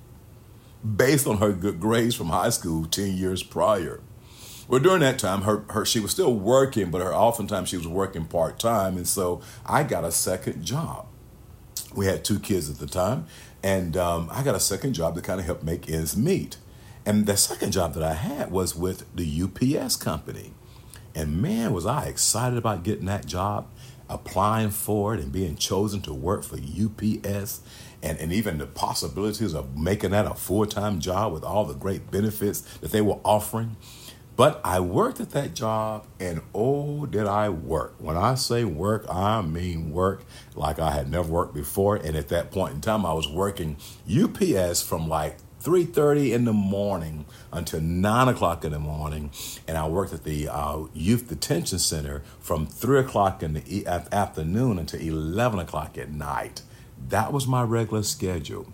based 0.96 1.28
on 1.28 1.38
her 1.38 1.52
good 1.52 1.80
grades 1.80 2.16
from 2.16 2.28
high 2.28 2.50
school 2.50 2.86
ten 2.86 3.18
years 3.18 3.44
prior. 3.44 4.00
Well, 4.68 4.82
during 4.82 5.00
that 5.00 5.18
time, 5.18 5.44
her, 5.44 5.64
her 5.70 5.86
she 5.86 6.00
was 6.00 6.12
still 6.12 6.34
working, 6.34 6.92
but 6.92 7.02
her 7.02 7.14
oftentimes 7.14 7.70
she 7.70 7.78
was 7.78 7.88
working 7.88 8.26
part 8.26 8.60
time, 8.60 8.98
and 8.98 9.08
so 9.08 9.42
I 9.66 9.84
got 9.84 10.04
a 10.04 10.12
second 10.12 10.64
job. 10.66 11.08
We 11.96 12.06
had 12.06 12.26
two 12.26 12.40
kids 12.40 12.70
at 12.70 12.78
the 12.78 12.88
time, 12.88 13.28
and 13.64 13.96
um, 13.96 14.28
I 14.32 14.44
got 14.44 14.56
a 14.56 14.60
second 14.60 14.94
job 14.94 15.16
to 15.16 15.22
kind 15.22 15.40
of 15.40 15.46
help 15.46 15.64
make 15.64 15.90
ends 15.90 16.18
meet. 16.18 16.58
And 17.06 17.26
the 17.26 17.38
second 17.38 17.72
job 17.72 17.94
that 17.94 18.04
I 18.04 18.14
had 18.14 18.52
was 18.52 18.76
with 18.76 19.06
the 19.16 19.42
UPS 19.44 19.96
company, 19.96 20.54
and 21.16 21.42
man, 21.42 21.72
was 21.72 21.86
I 21.86 22.06
excited 22.06 22.58
about 22.58 22.84
getting 22.84 23.06
that 23.06 23.26
job. 23.26 23.68
applying 24.10 24.70
for 24.70 25.14
it 25.14 25.20
and 25.20 25.32
being 25.32 25.56
chosen 25.56 26.02
to 26.02 26.14
work 26.14 26.44
for 26.44 26.56
UPS 26.56 27.62
and, 28.02 28.18
and 28.20 28.32
even 28.32 28.58
the 28.58 28.66
possibilities 28.68 29.54
of 29.54 29.78
making 29.78 30.12
that 30.12 30.26
a 30.26 30.34
full 30.34 30.66
time 30.66 31.00
job 31.00 31.34
with 31.34 31.44
all 31.44 31.66
the 31.66 31.74
great 31.74 32.10
benefits 32.12 32.62
that 32.78 32.92
they 32.92 33.02
were 33.02 33.20
offering. 33.24 33.76
But 34.38 34.62
I 34.64 34.80
worked 34.82 35.20
at 35.20 35.32
that 35.32 35.56
job, 35.56 36.06
and 36.20 36.42
oh, 36.54 37.08
did 37.08 37.26
I 37.26 37.50
work. 37.50 37.96
When 37.98 38.16
I 38.16 38.36
say 38.36 38.64
work, 38.64 39.04
I 39.10 39.42
mean 39.42 39.92
work 39.92 40.24
like 40.56 40.78
I 40.78 40.92
had 40.92 41.10
never 41.10 41.28
worked 41.28 41.56
before. 41.56 41.96
And 41.96 42.16
at 42.16 42.28
that 42.30 42.52
point 42.52 42.76
in 42.76 42.82
time, 42.82 43.04
I 43.04 43.14
was 43.14 43.28
working 43.28 43.78
UPS 44.08 44.84
from 44.84 45.10
like 45.10 45.38
3.30 45.64 46.34
in 46.34 46.46
the 46.46 46.54
morning 46.54 47.26
until 47.52 47.82
9 47.82 48.28
o'clock 48.28 48.64
in 48.64 48.72
the 48.72 48.80
morning 48.80 49.32
and 49.68 49.76
i 49.76 49.88
worked 49.88 50.14
at 50.14 50.24
the 50.24 50.48
uh, 50.48 50.84
youth 50.94 51.28
detention 51.28 51.80
center 51.80 52.22
from 52.40 52.68
3 52.68 53.00
o'clock 53.00 53.42
in 53.42 53.54
the 53.56 53.64
e- 53.80 53.86
afternoon 53.86 54.78
until 54.78 55.02
11 55.02 55.60
o'clock 55.60 55.98
at 55.98 56.12
night 56.12 56.62
that 57.10 57.34
was 57.34 57.48
my 57.48 57.64
regular 57.64 58.04
schedule 58.04 58.72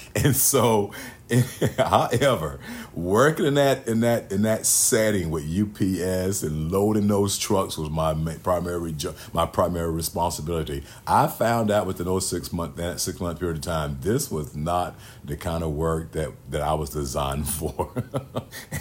and 0.14 0.34
so 0.34 0.92
however 1.78 2.58
working 2.94 3.44
in 3.44 3.54
that 3.54 3.86
in 3.86 4.00
that 4.00 4.32
in 4.32 4.42
that 4.42 4.64
setting 4.64 5.30
with 5.30 5.44
ups 5.44 6.42
and 6.42 6.72
loading 6.72 7.06
those 7.08 7.36
trucks 7.36 7.76
was 7.76 7.90
my 7.90 8.14
primary 8.42 8.94
my 9.32 9.44
primary 9.44 9.90
responsibility. 9.90 10.82
I 11.06 11.26
found 11.26 11.70
out 11.70 11.86
within 11.86 12.06
those 12.06 12.26
six 12.26 12.52
month 12.52 12.76
that 12.76 13.00
six 13.00 13.20
month 13.20 13.38
period 13.38 13.58
of 13.58 13.62
time 13.62 13.98
this 14.00 14.30
was 14.30 14.56
not 14.56 14.94
the 15.22 15.36
kind 15.36 15.62
of 15.62 15.72
work 15.72 16.12
that 16.12 16.32
that 16.50 16.62
i 16.62 16.72
was 16.72 16.90
designed 16.90 17.48
for. 17.48 17.92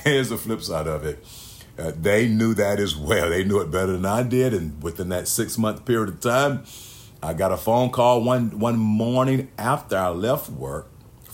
Here's 0.03 0.30
the 0.30 0.38
flip 0.38 0.62
side 0.62 0.88
of 0.88 1.06
it. 1.06 1.25
Uh, 1.77 1.91
they 1.95 2.27
knew 2.27 2.56
that 2.56 2.80
as 2.80 2.95
well. 2.95 3.30
They 3.30 3.43
knew 3.43 3.60
it 3.60 3.69
better 3.69 3.91
than 3.91 4.06
i 4.06 4.23
did. 4.23 4.53
And 4.53 4.82
within 4.82 5.10
that 5.10 5.27
six 5.27 5.58
month 5.58 5.86
period 5.86 6.10
of 6.10 6.19
time 6.21 6.63
i 7.21 7.34
got 7.34 7.51
a 7.51 7.58
phone 7.58 7.89
call 7.89 8.23
one 8.23 8.58
one 8.60 8.77
morning 8.77 9.49
after 9.58 9.97
i 9.97 10.08
left 10.10 10.49
work 10.49 10.88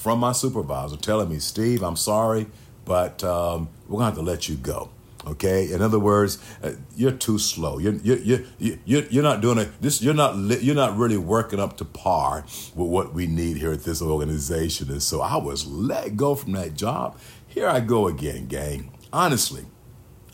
from 0.04 0.20
my 0.20 0.34
supervisor 0.34 0.98
telling 0.98 1.30
me, 1.30 1.40
Steve, 1.40 1.82
I'm 1.82 1.96
sorry, 1.96 2.48
but 2.84 3.24
um, 3.24 3.70
we're 3.88 4.00
going 4.00 4.12
to 4.12 4.16
have 4.16 4.16
to 4.16 4.22
let 4.22 4.50
you 4.50 4.58
go. 4.58 4.90
Okay. 5.26 5.72
In 5.72 5.82
other 5.82 5.98
words, 5.98 6.44
uh, 6.62 6.74
you're 6.98 7.14
too 7.14 7.40
slow. 7.40 7.78
You're 7.78 7.94
you 7.94 8.46
you 8.60 8.80
you 8.84 9.08
you're 9.10 9.24
not 9.24 9.40
doing 9.40 9.60
it. 9.60 9.70
This 9.82 10.02
you're 10.02 10.14
not 10.14 10.36
you're 10.62 10.76
not 10.76 10.98
really 10.98 11.16
working 11.16 11.62
up 11.62 11.78
to 11.78 11.86
par 11.86 12.44
with 12.76 12.90
what 12.90 13.14
we 13.14 13.28
need 13.28 13.56
here 13.56 13.72
at 13.72 13.86
this 13.86 14.02
organization. 14.02 14.92
And 14.92 15.02
so 15.02 15.22
I 15.22 15.38
was 15.38 15.66
let 15.66 16.18
go 16.18 16.36
from 16.36 16.52
that 16.52 16.76
job. 16.76 17.18
Here 17.48 17.70
I 17.70 17.80
go 17.80 18.10
again, 18.10 18.48
gang. 18.48 18.92
Honestly, 19.14 19.64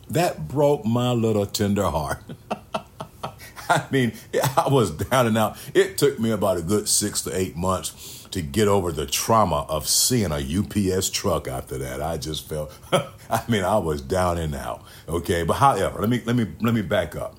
that 0.09 0.47
broke 0.47 0.83
my 0.83 1.11
little 1.11 1.45
tender 1.45 1.83
heart. 1.83 2.23
I 3.69 3.85
mean, 3.91 4.13
I 4.57 4.67
was 4.67 4.89
down 4.89 5.27
and 5.27 5.37
out. 5.37 5.55
It 5.75 5.99
took 5.99 6.19
me 6.19 6.31
about 6.31 6.57
a 6.57 6.63
good 6.63 6.89
six 6.89 7.21
to 7.21 7.37
eight 7.37 7.55
months 7.55 8.18
to 8.31 8.41
get 8.41 8.67
over 8.67 8.91
the 8.91 9.05
trauma 9.05 9.65
of 9.69 9.87
seeing 9.87 10.31
a 10.31 10.37
UPS 10.37 11.09
truck 11.09 11.47
after 11.47 11.77
that. 11.77 12.01
I 12.01 12.17
just 12.17 12.47
felt 12.47 12.71
I 12.91 13.43
mean 13.47 13.63
I 13.63 13.77
was 13.77 14.01
down 14.01 14.37
and 14.37 14.55
out. 14.55 14.83
Okay, 15.07 15.43
but 15.43 15.55
however, 15.55 15.99
let 15.99 16.09
me 16.09 16.21
let 16.25 16.35
me 16.35 16.47
let 16.61 16.73
me 16.73 16.81
back 16.81 17.15
up. 17.15 17.35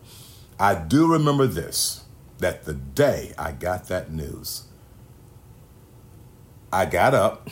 I 0.58 0.74
do 0.74 1.10
remember 1.10 1.46
this 1.46 2.04
that 2.38 2.64
the 2.64 2.74
day 2.74 3.32
I 3.38 3.52
got 3.52 3.88
that 3.88 4.10
news, 4.10 4.64
I 6.72 6.86
got 6.86 7.14
up, 7.14 7.48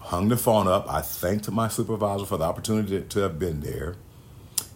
hung 0.00 0.28
the 0.28 0.36
phone 0.36 0.68
up, 0.68 0.88
I 0.88 1.00
thanked 1.00 1.50
my 1.50 1.68
supervisor 1.68 2.26
for 2.26 2.36
the 2.36 2.44
opportunity 2.44 3.00
to 3.00 3.20
have 3.20 3.38
been 3.38 3.60
there. 3.60 3.96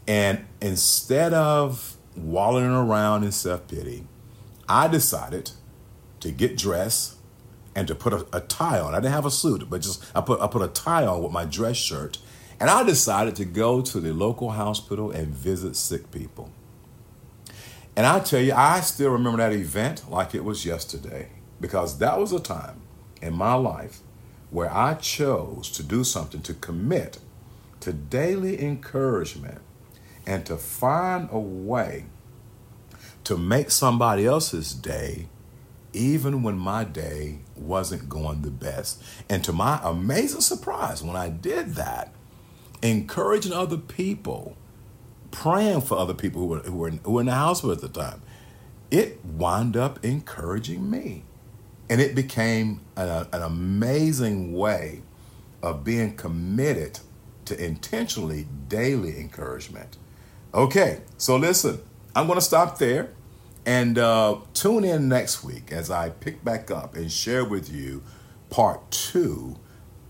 And 0.06 0.46
instead 0.62 1.34
of 1.34 1.96
wallowing 2.16 2.70
around 2.70 3.24
in 3.24 3.32
self 3.32 3.68
pity, 3.68 4.06
I 4.68 4.88
decided 4.88 5.52
to 6.20 6.32
get 6.32 6.56
dressed 6.56 7.17
and 7.78 7.86
to 7.86 7.94
put 7.94 8.12
a, 8.12 8.26
a, 8.32 8.40
tie 8.40 8.80
on. 8.80 8.92
I 8.92 8.96
didn't 8.96 9.12
have 9.12 9.24
a 9.24 9.30
suit, 9.30 9.70
but 9.70 9.82
just 9.82 10.04
I 10.12 10.20
put 10.20 10.40
I 10.40 10.48
put 10.48 10.62
a 10.62 10.68
tie 10.68 11.06
on 11.06 11.22
with 11.22 11.30
my 11.30 11.44
dress 11.44 11.76
shirt, 11.76 12.18
and 12.58 12.68
I 12.68 12.82
decided 12.82 13.36
to 13.36 13.44
go 13.44 13.80
to 13.82 14.00
the 14.00 14.12
local 14.12 14.50
hospital 14.50 15.12
and 15.12 15.28
visit 15.28 15.76
sick 15.76 16.10
people. 16.10 16.50
And 17.94 18.04
I 18.04 18.18
tell 18.18 18.40
you, 18.40 18.52
I 18.52 18.80
still 18.80 19.10
remember 19.10 19.38
that 19.38 19.52
event 19.52 20.10
like 20.10 20.34
it 20.34 20.44
was 20.44 20.66
yesterday 20.66 21.28
because 21.60 21.98
that 21.98 22.18
was 22.18 22.32
a 22.32 22.40
time 22.40 22.80
in 23.22 23.32
my 23.32 23.54
life 23.54 24.00
where 24.50 24.72
I 24.72 24.94
chose 24.94 25.70
to 25.72 25.84
do 25.84 26.02
something 26.02 26.42
to 26.42 26.54
commit 26.54 27.18
to 27.80 27.92
daily 27.92 28.60
encouragement 28.60 29.60
and 30.26 30.44
to 30.46 30.56
find 30.56 31.28
a 31.30 31.38
way 31.38 32.06
to 33.22 33.36
make 33.36 33.70
somebody 33.70 34.26
else's 34.26 34.72
day 34.72 35.28
even 35.98 36.42
when 36.42 36.56
my 36.56 36.84
day 36.84 37.38
wasn't 37.56 38.08
going 38.08 38.42
the 38.42 38.50
best. 38.50 39.02
And 39.28 39.42
to 39.44 39.52
my 39.52 39.80
amazing 39.82 40.40
surprise, 40.40 41.02
when 41.02 41.16
I 41.16 41.28
did 41.28 41.74
that, 41.74 42.14
encouraging 42.80 43.52
other 43.52 43.76
people, 43.76 44.56
praying 45.30 45.82
for 45.82 45.98
other 45.98 46.14
people 46.14 46.40
who 46.42 46.46
were, 46.46 46.58
who 46.60 46.76
were, 46.76 46.88
in, 46.88 47.00
who 47.04 47.12
were 47.12 47.20
in 47.20 47.26
the 47.26 47.34
hospital 47.34 47.72
at 47.72 47.80
the 47.80 47.88
time, 47.88 48.22
it 48.90 49.24
wound 49.24 49.76
up 49.76 50.04
encouraging 50.04 50.88
me. 50.88 51.24
And 51.90 52.00
it 52.00 52.14
became 52.14 52.82
an 52.96 53.26
amazing 53.32 54.52
way 54.52 55.02
of 55.62 55.84
being 55.84 56.16
committed 56.16 57.00
to 57.46 57.64
intentionally 57.64 58.46
daily 58.68 59.18
encouragement. 59.18 59.96
Okay, 60.52 61.00
so 61.16 61.36
listen, 61.36 61.80
I'm 62.14 62.26
going 62.26 62.38
to 62.38 62.44
stop 62.44 62.78
there. 62.78 63.10
And 63.68 63.98
uh, 63.98 64.38
tune 64.54 64.82
in 64.82 65.10
next 65.10 65.44
week 65.44 65.72
as 65.72 65.90
I 65.90 66.08
pick 66.08 66.42
back 66.42 66.70
up 66.70 66.96
and 66.96 67.12
share 67.12 67.44
with 67.44 67.70
you 67.70 68.02
part 68.48 68.90
two 68.90 69.56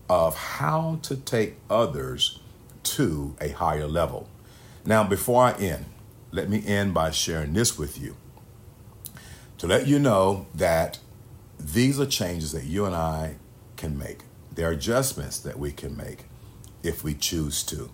of 0.07 0.33
how 0.37 0.99
to 1.01 1.17
take 1.17 1.57
others 1.69 2.39
to 2.83 3.35
a 3.41 3.49
higher 3.49 3.85
level. 3.85 4.29
Now, 4.85 5.03
before 5.03 5.43
I 5.43 5.51
end, 5.59 5.87
let 6.31 6.49
me 6.49 6.65
end 6.65 6.93
by 6.93 7.11
sharing 7.11 7.51
this 7.51 7.77
with 7.77 7.99
you 7.99 8.15
to 9.57 9.67
let 9.67 9.87
you 9.87 9.99
know 9.99 10.47
that 10.55 10.99
these 11.59 11.99
are 11.99 12.05
changes 12.05 12.53
that 12.53 12.63
you 12.63 12.85
and 12.85 12.95
I 12.95 13.35
can 13.75 13.97
make. 13.97 14.19
There 14.55 14.69
are 14.69 14.71
adjustments 14.71 15.37
that 15.39 15.59
we 15.59 15.73
can 15.73 15.97
make 15.97 16.23
if 16.81 17.03
we 17.03 17.13
choose 17.13 17.61
to. 17.63 17.89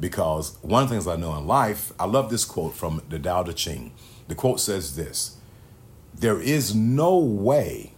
Because 0.00 0.56
one 0.62 0.84
of 0.84 0.88
the 0.88 0.94
things 0.94 1.08
I 1.08 1.16
know 1.16 1.36
in 1.36 1.46
life, 1.46 1.92
I 1.98 2.04
love 2.04 2.30
this 2.30 2.44
quote 2.44 2.74
from 2.74 3.02
the 3.08 3.18
Tao 3.18 3.42
Te 3.42 3.52
Ching. 3.52 3.92
The 4.28 4.34
quote 4.34 4.60
says 4.60 4.96
this 4.96 5.36
There 6.14 6.40
is 6.40 6.74
no 6.74 7.16
way 7.18 7.92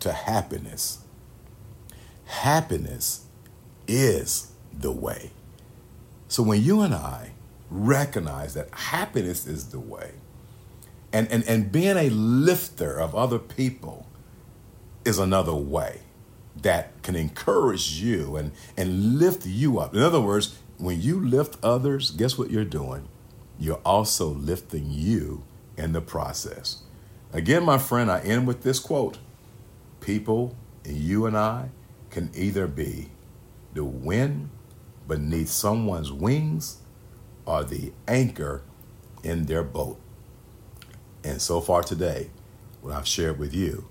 to 0.00 0.12
happiness. 0.12 0.98
Happiness 2.26 3.26
is 3.88 4.52
the 4.72 4.92
way. 4.92 5.30
So 6.28 6.42
when 6.42 6.62
you 6.62 6.80
and 6.82 6.94
I 6.94 7.32
recognize 7.70 8.54
that 8.54 8.72
happiness 8.72 9.46
is 9.46 9.70
the 9.70 9.80
way, 9.80 10.12
and, 11.12 11.30
and, 11.30 11.42
and 11.44 11.72
being 11.72 11.96
a 11.96 12.08
lifter 12.10 12.98
of 12.98 13.14
other 13.14 13.38
people 13.38 14.06
is 15.04 15.18
another 15.18 15.54
way 15.54 16.00
that 16.62 17.02
can 17.02 17.16
encourage 17.16 18.00
you 18.00 18.36
and, 18.36 18.52
and 18.76 19.18
lift 19.18 19.46
you 19.46 19.78
up. 19.78 19.94
In 19.94 20.02
other 20.02 20.20
words, 20.20 20.56
when 20.80 21.00
you 21.00 21.20
lift 21.20 21.58
others, 21.62 22.10
guess 22.10 22.38
what 22.38 22.50
you're 22.50 22.64
doing? 22.64 23.06
You're 23.58 23.80
also 23.84 24.28
lifting 24.28 24.86
you 24.90 25.44
in 25.76 25.92
the 25.92 26.00
process. 26.00 26.82
Again, 27.32 27.64
my 27.64 27.76
friend, 27.76 28.10
I 28.10 28.20
end 28.20 28.46
with 28.46 28.62
this 28.62 28.78
quote 28.78 29.18
People, 30.00 30.56
and 30.84 30.96
you 30.96 31.26
and 31.26 31.36
I, 31.36 31.68
can 32.08 32.30
either 32.34 32.66
be 32.66 33.10
the 33.74 33.84
wind 33.84 34.48
beneath 35.06 35.50
someone's 35.50 36.10
wings 36.10 36.78
or 37.44 37.62
the 37.62 37.92
anchor 38.08 38.62
in 39.22 39.44
their 39.44 39.62
boat. 39.62 40.00
And 41.22 41.42
so 41.42 41.60
far 41.60 41.82
today, 41.82 42.30
what 42.80 42.94
I've 42.94 43.06
shared 43.06 43.38
with 43.38 43.54
you, 43.54 43.86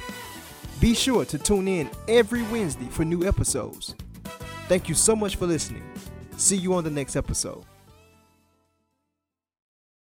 Be 0.81 0.95
sure 0.95 1.27
to 1.27 1.39
tune 1.39 1.69
in 1.69 1.91
every 2.09 2.43
Wednesday 2.45 2.87
for 2.87 3.05
new 3.05 3.29
episodes. 3.29 3.95
Thank 4.67 4.89
you 4.89 4.95
so 4.95 5.15
much 5.15 5.37
for 5.37 5.47
listening. 5.47 5.83
See 6.39 6.57
you 6.57 6.73
on 6.73 6.85
the 6.85 6.91
next 6.91 7.17
episode. 7.17 7.67